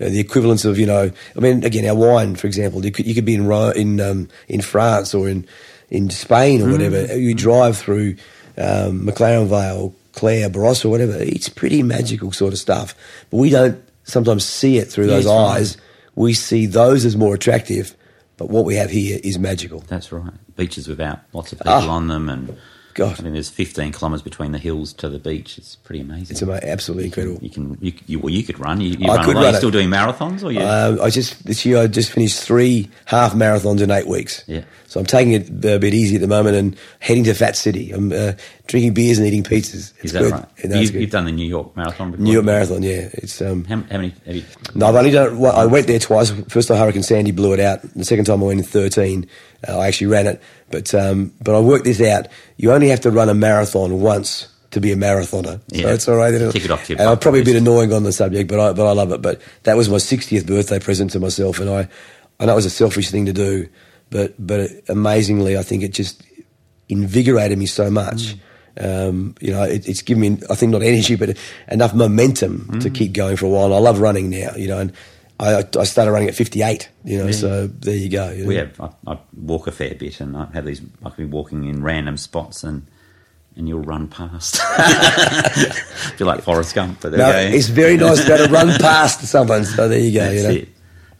[0.00, 3.06] know, the equivalence of you know, I mean, again, our wine, for example, you could,
[3.06, 5.46] you could be in Ro- in um, in France or in
[5.90, 7.16] in Spain or whatever.
[7.16, 8.16] You drive through
[8.56, 11.16] um, McLaren Vale, Clare, Barossa, or whatever.
[11.18, 12.94] It's pretty magical sort of stuff,
[13.30, 15.56] but we don't sometimes see it through Yes, those right.
[15.58, 15.76] eyes.
[16.14, 17.94] We see those as more attractive,
[18.38, 19.80] but what we have here is magical.
[19.86, 20.32] That's right.
[20.58, 21.88] Beaches without lots of people Ah.
[21.88, 22.54] on them and
[22.98, 23.20] God.
[23.20, 25.56] I mean, there's 15 kilometres between the hills to the beach.
[25.56, 26.34] It's pretty amazing.
[26.34, 27.38] It's ama- absolutely incredible.
[27.40, 28.80] You can, you, you, well, you could run.
[28.80, 29.54] You, you I run could run you it.
[29.56, 30.60] still doing marathons, or you?
[30.60, 34.42] Um, I just this year I just finished three half marathons in eight weeks.
[34.48, 34.64] Yeah.
[34.88, 37.92] So I'm taking it a bit easy at the moment and heading to Fat City.
[37.92, 38.32] I'm uh,
[38.66, 39.92] drinking beers and eating pizzas.
[39.98, 40.32] It's Is that good.
[40.32, 40.46] right?
[40.64, 42.24] No, you, you've done the New York Marathon before.
[42.24, 42.82] New York Marathon.
[42.82, 44.14] Yeah, it's um, How, how many?
[44.26, 44.44] Have you,
[44.74, 45.38] No, I've only done it.
[45.38, 46.30] Well, I went there twice.
[46.48, 47.82] First time Hurricane Sandy blew it out.
[47.94, 49.28] The second time I went in 13.
[49.66, 50.40] Uh, I actually ran it,
[50.70, 52.26] but um, but I worked this out.
[52.56, 55.60] You only have to run a marathon once to be a marathoner.
[55.68, 55.82] Yeah.
[55.82, 56.30] So it's all right.
[56.52, 58.72] Tick it off your And I'm probably a bit annoying on the subject, but I
[58.72, 59.22] but I love it.
[59.22, 61.88] But that was my 60th birthday present to myself, and I
[62.40, 63.68] I know it was a selfish thing to do,
[64.10, 66.22] but but amazingly, I think it just
[66.88, 68.36] invigorated me so much.
[68.80, 71.36] Um, you know, it, it's given me, I think, not energy, but
[71.68, 72.82] enough momentum Mm.
[72.82, 73.64] to keep going for a while.
[73.66, 74.92] And I love running now, you know, and
[75.40, 78.30] I, I started running at 58, you know, so there you go.
[78.30, 78.48] You know.
[78.48, 78.80] we have.
[78.80, 80.80] I, I walk a fair bit, and I have these.
[81.04, 82.86] I can be walking in random spots, and
[83.56, 84.56] and you'll run past.
[86.16, 87.56] feel like Forrest Gump, but there No, you go.
[87.56, 90.36] it's very nice to be able to run past someone, so there you go, That's
[90.36, 90.54] you know.
[90.54, 90.68] it.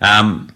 [0.01, 0.51] Um,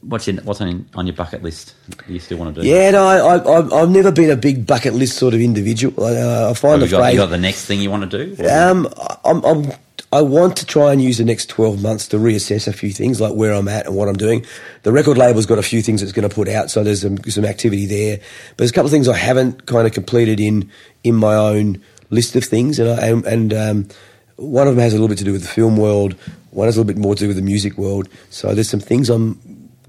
[0.00, 1.74] what's your, what's on, on your bucket list?
[1.90, 2.66] that You still want to do?
[2.68, 6.04] Yeah, no, I, I, I've never been a big bucket list sort of individual.
[6.04, 7.14] I, uh, I find Have the you got, phrase.
[7.14, 8.48] you got the next thing you want to do?
[8.48, 8.88] Um,
[9.24, 9.72] I'm, I'm,
[10.10, 13.20] I want to try and use the next 12 months to reassess a few things,
[13.20, 14.44] like where I'm at and what I'm doing.
[14.82, 17.18] The record label's got a few things it's going to put out, so there's some,
[17.24, 18.16] some activity there.
[18.50, 20.70] But there's a couple of things I haven't kind of completed in
[21.04, 23.88] in my own list of things, and I, and, and um,
[24.36, 26.14] one of them has a little bit to do with the film world.
[26.52, 28.08] One has a little bit more to do with the music world.
[28.30, 29.38] So there's some things I'm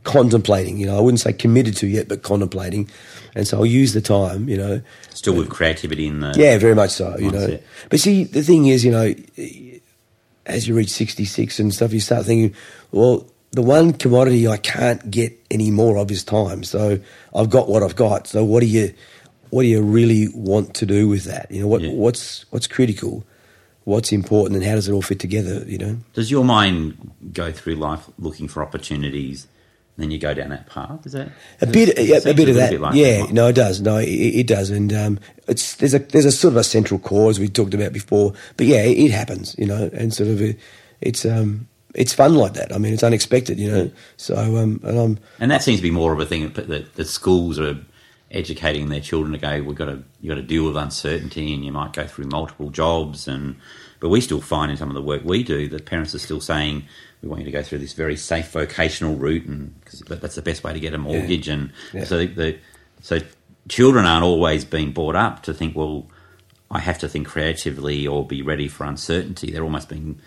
[0.04, 0.78] contemplating.
[0.78, 2.90] You know, I wouldn't say committed to yet, but contemplating.
[3.36, 4.50] And so I'll use the time.
[4.50, 4.82] You know,
[5.14, 6.34] Still with creativity in the.
[6.36, 7.16] yeah, very much so.
[7.18, 7.60] You know,
[7.90, 9.14] but see, the thing is, you know,
[10.50, 12.56] as you reach sixty six and stuff, you start thinking,
[12.92, 16.64] well, the one commodity I can't get any more of is time.
[16.64, 17.00] So
[17.36, 18.28] I've got what I've got.
[18.28, 18.94] So what do you,
[19.50, 21.50] what do you really want to do with that?
[21.50, 21.92] You know, what Yeah.
[21.94, 23.24] what's what's critical,
[23.86, 25.64] what's important, and how does it all fit together?
[25.66, 25.98] You know.
[26.14, 29.48] Does your mind go through life looking for opportunities,
[30.02, 31.06] then you go down that path?
[31.06, 31.30] Is that
[31.62, 32.72] A bit, it yeah, a bit of that.
[32.72, 33.34] bit like yeah, that.
[33.34, 33.82] no, it does.
[33.82, 37.00] No, it, it does, and um, it's there's a there's a sort of a central
[37.00, 38.34] core as we talked about before.
[38.58, 40.60] But yeah, it, it happens, you know, and sort of it,
[41.02, 42.74] it's um it's fun like that.
[42.74, 43.92] I mean, it's unexpected, you know.
[44.18, 46.96] So um, and I'm And that seems to be more of a thing that, that,
[46.96, 47.78] that schools are
[48.32, 49.64] educating their children to go.
[49.64, 52.70] We've got to you got to deal with uncertainty, and you might go through multiple
[52.70, 53.28] jobs.
[53.28, 53.56] And
[54.00, 56.42] but we still find in some of the work we do that parents are still
[56.42, 56.84] saying
[57.22, 60.42] we want you to go through this very safe vocational route, and because that's the
[60.42, 61.48] best way to get a mortgage.
[61.48, 62.06] And Yeah.
[62.06, 62.58] so the, the
[63.02, 63.20] so
[63.68, 66.08] children aren't always being brought up to think well.
[66.72, 69.50] I have to think creatively or be ready for uncertainty.
[69.52, 70.20] They're almost being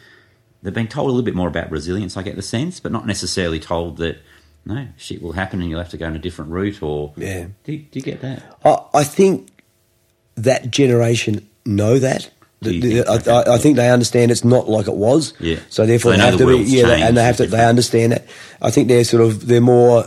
[0.60, 3.06] they've been told a little bit more about resilience, I get the sense, but not
[3.06, 4.18] necessarily told that
[4.64, 6.82] no shit will happen and you'll have to go in a different route.
[6.82, 7.46] Or Yeah.
[7.62, 8.58] do, you- do you get that?
[8.64, 9.50] I, I think
[10.34, 12.31] that generation know that.
[12.62, 15.34] Do The- think- the- I, I think they understand it's not like it was.
[15.40, 15.56] Yeah.
[15.68, 16.64] So therefore, they they have the to be.
[16.64, 17.46] Yeah, and they have to.
[17.46, 18.24] They understand that.
[18.60, 19.46] I think they're sort of.
[19.46, 20.04] They're more.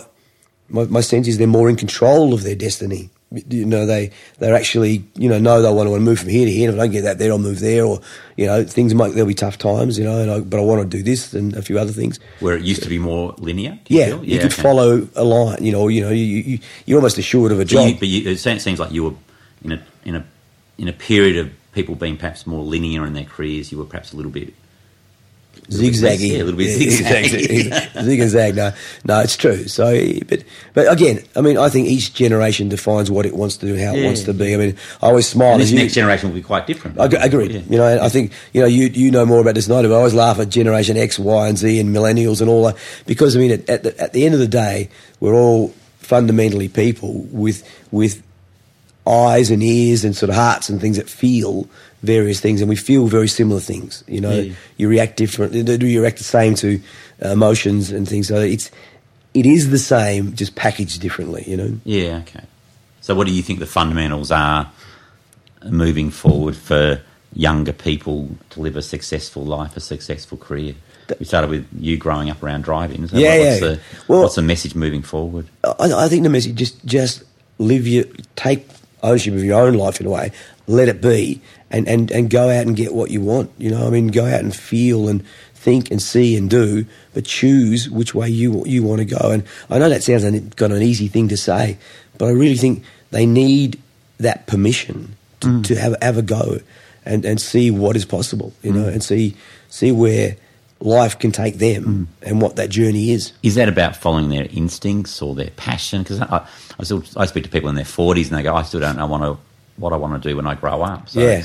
[0.69, 3.09] My, my sense is they're more in control of their destiny.
[3.49, 6.51] You know, they they're actually you know know they want to move from here to
[6.51, 6.69] here.
[6.69, 7.83] If I don't get that there, I'll move there.
[7.83, 7.99] Or
[8.37, 9.97] you know, things might there'll be tough times.
[9.97, 12.19] You know, and I, but I want to do this and a few other things.
[12.39, 13.77] Where it used to be more linear?
[13.83, 14.23] do you Yeah, feel?
[14.23, 14.61] you could okay.
[14.61, 15.63] follow a line.
[15.63, 17.89] You know, you know, you, you you're almost assured of a job.
[17.89, 19.13] you, but you, it seems seems like you were
[19.63, 20.25] in a in a
[20.77, 23.71] in a period of people being perhaps more linear in their careers.
[23.71, 24.53] You were perhaps a little bit
[25.69, 26.31] zigzaggy.
[26.31, 28.03] Yeah, a little bit Yeah, zigzaggy.
[28.03, 28.55] zig and.
[28.55, 28.71] No,
[29.03, 29.67] no, it's true.
[29.67, 33.67] So, but but again, I mean, I think each generation defines what it wants to
[33.67, 34.53] do, how it wants to be.
[34.53, 35.53] I mean, I always smile.
[35.53, 36.99] And this you, next generation will be quite different.
[36.99, 37.53] I, agree.
[37.53, 37.61] Yeah.
[37.69, 39.93] You know, I think you know you you know more about this than I do.
[39.93, 43.35] I always laugh at Generation X, Y, and Z, and millennials and all that because
[43.35, 47.21] I mean, at, at the, at the end of the day, we're all fundamentally people
[47.31, 48.21] with with
[49.07, 51.67] eyes and ears and sort of hearts and things that feel
[52.03, 54.03] various things, and we feel very similar things.
[54.07, 54.53] You know, Yeah.
[54.77, 55.53] you react different.
[55.53, 56.79] Do you react the same to
[57.23, 58.27] uh, emotions and things.
[58.27, 58.69] So it's
[59.33, 61.43] it is the same, just packaged differently.
[61.47, 61.79] You know.
[61.83, 62.43] Yeah, okay.
[63.01, 64.69] So, what do you think the fundamentals are
[65.69, 67.01] moving forward for
[67.33, 70.75] younger people to live a successful life, a successful career?
[71.19, 73.07] We started with you growing up around driving.
[73.07, 73.67] So Yeah, what's yeah.
[73.67, 75.45] The, Well- what's the message moving forward?
[75.63, 77.23] I, I think the message just just
[77.59, 78.67] live your take
[79.05, 80.31] ownership of your own life in a way.
[80.67, 83.51] Let it be, and, and, and go out and get what you want.
[83.57, 87.25] You know, I mean, go out and feel and think and see and do, but
[87.25, 89.31] choose which way you you want to go.
[89.31, 91.77] And I know that sounds an, kind of an easy thing to say,
[92.17, 93.81] but I really think they need
[94.19, 95.63] that permission to, mm.
[95.65, 96.59] to have have a go
[97.03, 98.53] and, and see what is possible.
[98.61, 98.93] You know, mm.
[98.93, 99.35] and see
[99.69, 100.37] see where
[100.85, 103.33] life can take them and what that journey is.
[103.43, 106.03] Is that about following their instincts or their passion?
[106.03, 106.47] Because I,
[106.79, 108.95] I still I speak to people in their forties and they go, I still don't
[108.95, 109.37] know want to
[109.77, 111.09] what I want to do when I grow up.
[111.09, 111.43] So Yeah.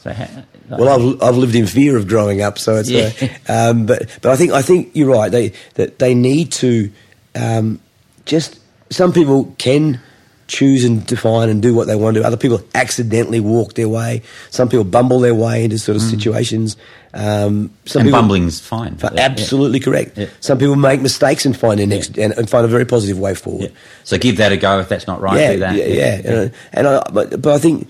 [0.00, 2.90] So ha- Well, I've, I've lived in fear of growing up, so it's.
[2.90, 3.12] Yeah.
[3.48, 5.30] Uh, um, but but I think I think you're right.
[5.30, 6.90] They that they need to
[7.34, 7.80] um,
[8.26, 8.58] just.
[8.90, 10.00] Some people can
[10.48, 12.26] choose and define and do what they want to do.
[12.26, 14.22] Other people accidentally walk their way.
[14.50, 16.76] Some people bumble their way into sort of situations.
[17.14, 18.96] Um, some and people, bumbling's fine.
[18.96, 19.22] Fa- Yeah.
[19.22, 20.16] Absolutely correct.
[20.16, 20.26] Yeah.
[20.40, 23.34] Some people make mistakes and find their next and, and find a very positive way
[23.34, 23.64] forward.
[23.64, 23.76] Yeah.
[24.04, 25.38] So give that a go if that's not right.
[25.38, 25.74] Yeah, do that.
[25.76, 26.30] yeah, yeah.
[26.32, 27.88] And, and I, but, but I think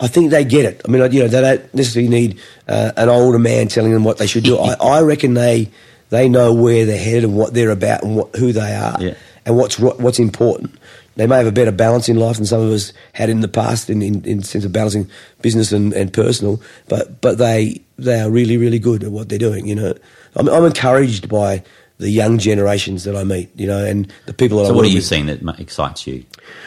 [0.00, 0.82] I think they get it.
[0.84, 4.18] I mean, you know, they don't necessarily need uh, an older man telling them what
[4.18, 4.58] they should do.
[4.58, 5.70] I, I reckon they
[6.10, 9.14] they know where they're headed and what they're about and what, who they are Yeah.
[9.46, 10.74] and what's what's important.
[11.16, 13.46] They may have a better balance in life than some of us had in the
[13.46, 15.08] past, in in, in sense of balancing
[15.42, 16.60] business and, and personal.
[16.88, 19.66] But but they they are really really good at what they're doing.
[19.66, 19.94] You know,
[20.36, 21.62] I'm, I'm encouraged by
[21.98, 23.50] the young generations that I meet.
[23.54, 25.04] You know, and the people that I So what are you with.
[25.04, 26.24] seeing that excites you?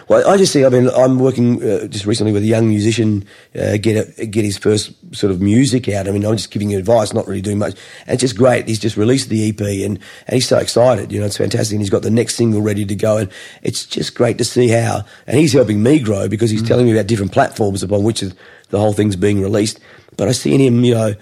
[0.08, 0.64] Well, I just see.
[0.66, 4.46] I mean, I'm working uh, just recently with a young musician uh, get a, get
[4.46, 6.08] his first sort of music out.
[6.08, 7.78] I mean, I'm just giving him advice, not really doing much.
[8.06, 8.68] And it's just great.
[8.68, 11.12] He's just released the EP, and and he's so excited.
[11.12, 11.74] You know, it's fantastic.
[11.74, 13.32] And he's got the next single ready to go, and
[13.64, 15.04] it's just great to see how.
[15.28, 18.80] And he's helping me grow because he's telling me about different platforms upon which the
[18.80, 19.80] whole thing's being released.
[20.18, 21.14] But I see in him, you know,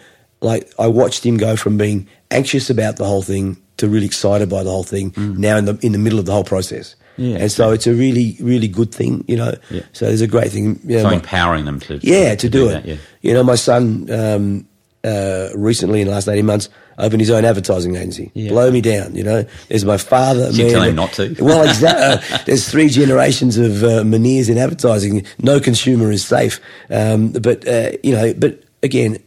[0.42, 4.50] like I watched him go from being anxious about the whole thing to really excited
[4.50, 5.14] by the whole thing.
[5.18, 6.96] Now in the in the middle of the whole process.
[7.18, 7.38] Yeah.
[7.38, 9.54] And so it's a really, really good thing, you know.
[9.70, 9.84] Yeah.
[9.94, 10.80] So there's a great thing.
[10.84, 12.72] You know, So my- empowering them to yeah, to, do, it.
[12.74, 12.96] that, yeah.
[13.22, 14.68] You know, my son um,
[15.06, 16.68] uh, recently in the last 18 months
[16.98, 18.32] opened his own advertising agency.
[18.34, 18.50] Yeah.
[18.50, 19.46] Blow me down, you know.
[19.70, 20.50] There's my father.
[20.52, 21.34] You tell him not to.
[21.40, 22.38] Well, exactly.
[22.46, 25.26] there's three generations of uh, in advertising.
[25.42, 26.60] No consumer is safe.
[26.90, 29.18] Um, but, uh, you know, but again,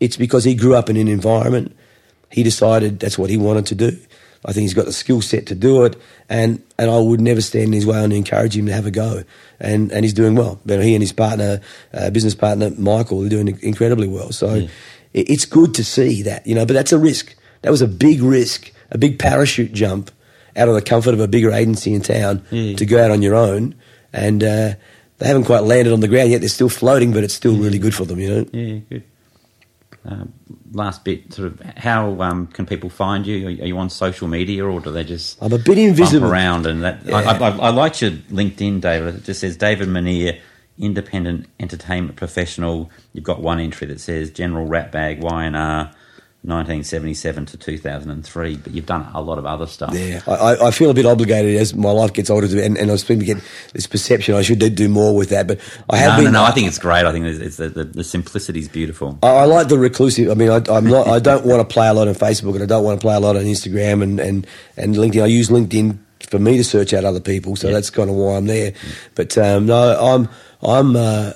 [0.00, 1.76] it's because he grew up in an environment.
[2.30, 3.98] He decided that's what he wanted to do.
[4.44, 5.94] I think he's got the skill set to do it,
[6.28, 8.90] and, and I would never stand in his way and encourage him to have a
[8.90, 9.22] go.
[9.60, 10.58] And and he's doing well.
[10.66, 11.60] But he and his partner,
[11.94, 14.32] uh, business partner Michael, they're doing incredibly well.
[14.32, 14.68] So Yeah.
[15.12, 16.66] it, it's good to see that, you know.
[16.66, 17.36] But that's a risk.
[17.60, 20.10] That was a big risk, a big parachute jump
[20.56, 22.74] out of the comfort of a bigger agency in town Yeah.
[22.74, 23.76] to go out on your own.
[24.12, 24.74] And uh,
[25.22, 26.40] they haven't quite landed on the ground yet.
[26.40, 28.46] They're still floating, but it's still really good for them, you know.
[28.52, 29.04] Yeah, good.
[30.04, 30.32] Um,
[30.72, 33.46] last bit, sort of, how um, can people find you?
[33.46, 36.28] Are, you on social media, or do they just I'm a bit invisible.
[36.28, 36.66] around?
[36.66, 39.14] And that I, I, I, I liked your LinkedIn, David.
[39.14, 40.40] It just says David Minear,
[40.76, 42.90] independent entertainment professional.
[43.12, 45.94] You've got one entry that says General Ratbag Y&R.
[46.44, 49.94] 1977 to 2003, but you've done a lot of other stuff.
[49.94, 52.92] Yeah, I, I- feel a bit obligated as my life gets older, and, and I
[52.92, 53.44] was beginning to get
[53.74, 55.46] this perception I should do, more with that.
[55.46, 56.32] But I have no, been.
[56.32, 56.44] no, no.
[56.44, 57.04] I think it's great.
[57.04, 59.18] I think it's, it's the, the, the simplicity is beautiful.
[59.22, 60.30] I, I like the reclusive.
[60.30, 61.06] I mean, I, I'm not.
[61.06, 63.14] I don't want to play a lot on Facebook, and I don't want to play
[63.14, 64.46] a lot on Instagram and and
[64.76, 65.22] and LinkedIn.
[65.22, 65.96] I use LinkedIn
[66.28, 68.72] for me to search out other people, so that's kind of why I'm there.
[69.14, 70.28] But um, no, I'm
[70.62, 71.32] I'm uh,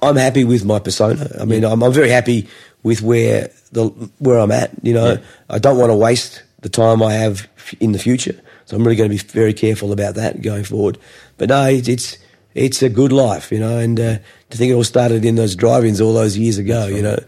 [0.00, 1.28] I'm happy with my persona.
[1.38, 2.48] I mean, I'm, I'm very happy
[2.86, 3.86] with where the
[4.18, 4.70] where I'm at.
[4.82, 5.18] You know, Yeah.
[5.50, 7.48] I don't want to waste the time I have
[7.80, 8.40] in the future.
[8.64, 10.98] So I'm really going to be very careful about that going forward.
[11.36, 12.18] But no, it's
[12.54, 13.76] it's, a good life, you know.
[13.78, 14.18] And uh,
[14.50, 17.18] to think it all started in those drive-ins all those years ago, you know.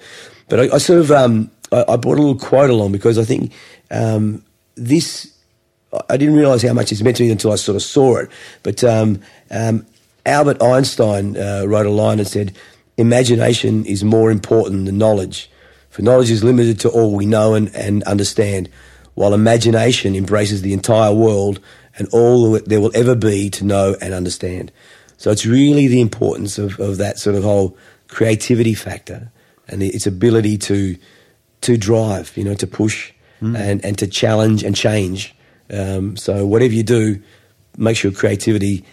[0.48, 3.24] But I, I sort of um, I, I brought a little quote along because I
[3.24, 3.52] think
[3.90, 4.44] um,
[4.76, 5.34] this
[6.08, 8.30] I didn't realise how much it's meant to me until I sort of saw it.
[8.62, 9.20] But um,
[9.50, 9.86] um,
[10.24, 12.56] Albert Einstein uh, wrote a line that said,
[12.98, 15.50] "Imagination is more important than knowledge,
[15.88, 18.68] for knowledge is limited to all we know and, and understand,
[19.14, 21.58] while imagination embraces the entire world
[21.96, 24.70] and all there will ever be to know and understand."
[25.16, 27.76] So it's really the importance of, of that sort of whole
[28.06, 29.30] creativity factor
[29.66, 30.96] and its ability to
[31.60, 33.56] to drive, you know, to push hmm.
[33.56, 35.34] and, and to challenge and change.
[35.70, 37.20] Um, so whatever you do,
[37.76, 38.84] make sure creativity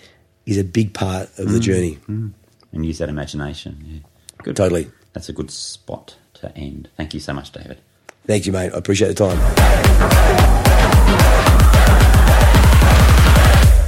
[0.47, 1.59] is a big part of the hmm.
[1.59, 1.93] journey.
[2.05, 2.29] Hmm.
[2.75, 3.83] And use that imagination.
[3.87, 3.99] Yeah.
[4.43, 4.55] Good.
[4.55, 4.91] Totally.
[5.13, 6.89] That's a good spot to end.
[6.97, 7.79] Thank you so much, David.
[8.27, 8.73] Thank you, mate.
[8.73, 10.45] I appreciate the time.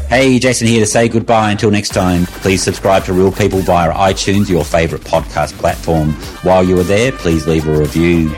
[0.07, 2.25] Hey, Jason here to say goodbye until next time.
[2.27, 6.13] Please subscribe to Real People via iTunes, your favourite podcast platform.
[6.43, 8.33] While you are there, please leave a review.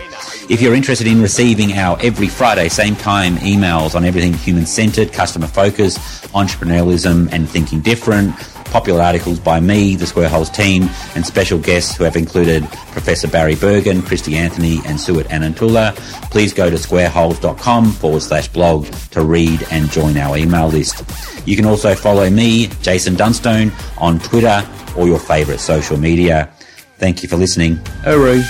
[0.50, 5.14] If you're interested in receiving our every Friday, same time emails on everything human centered,
[5.14, 6.00] customer focused,
[6.34, 8.36] entrepreneurialism, and thinking different,
[8.66, 13.28] popular articles by me, the Square Holes team, and special guests who have included Professor
[13.28, 15.96] Barry Bergen, Christy Anthony, and Suet Anantula,
[16.32, 21.04] please go to squareholes.com forward slash blog to read and join our email list.
[21.48, 24.68] You can also follow me, Jason Dunstone, on Twitter
[24.98, 26.52] or your favourite social media.
[26.98, 27.80] Thank you for listening.
[28.04, 28.42] Uru.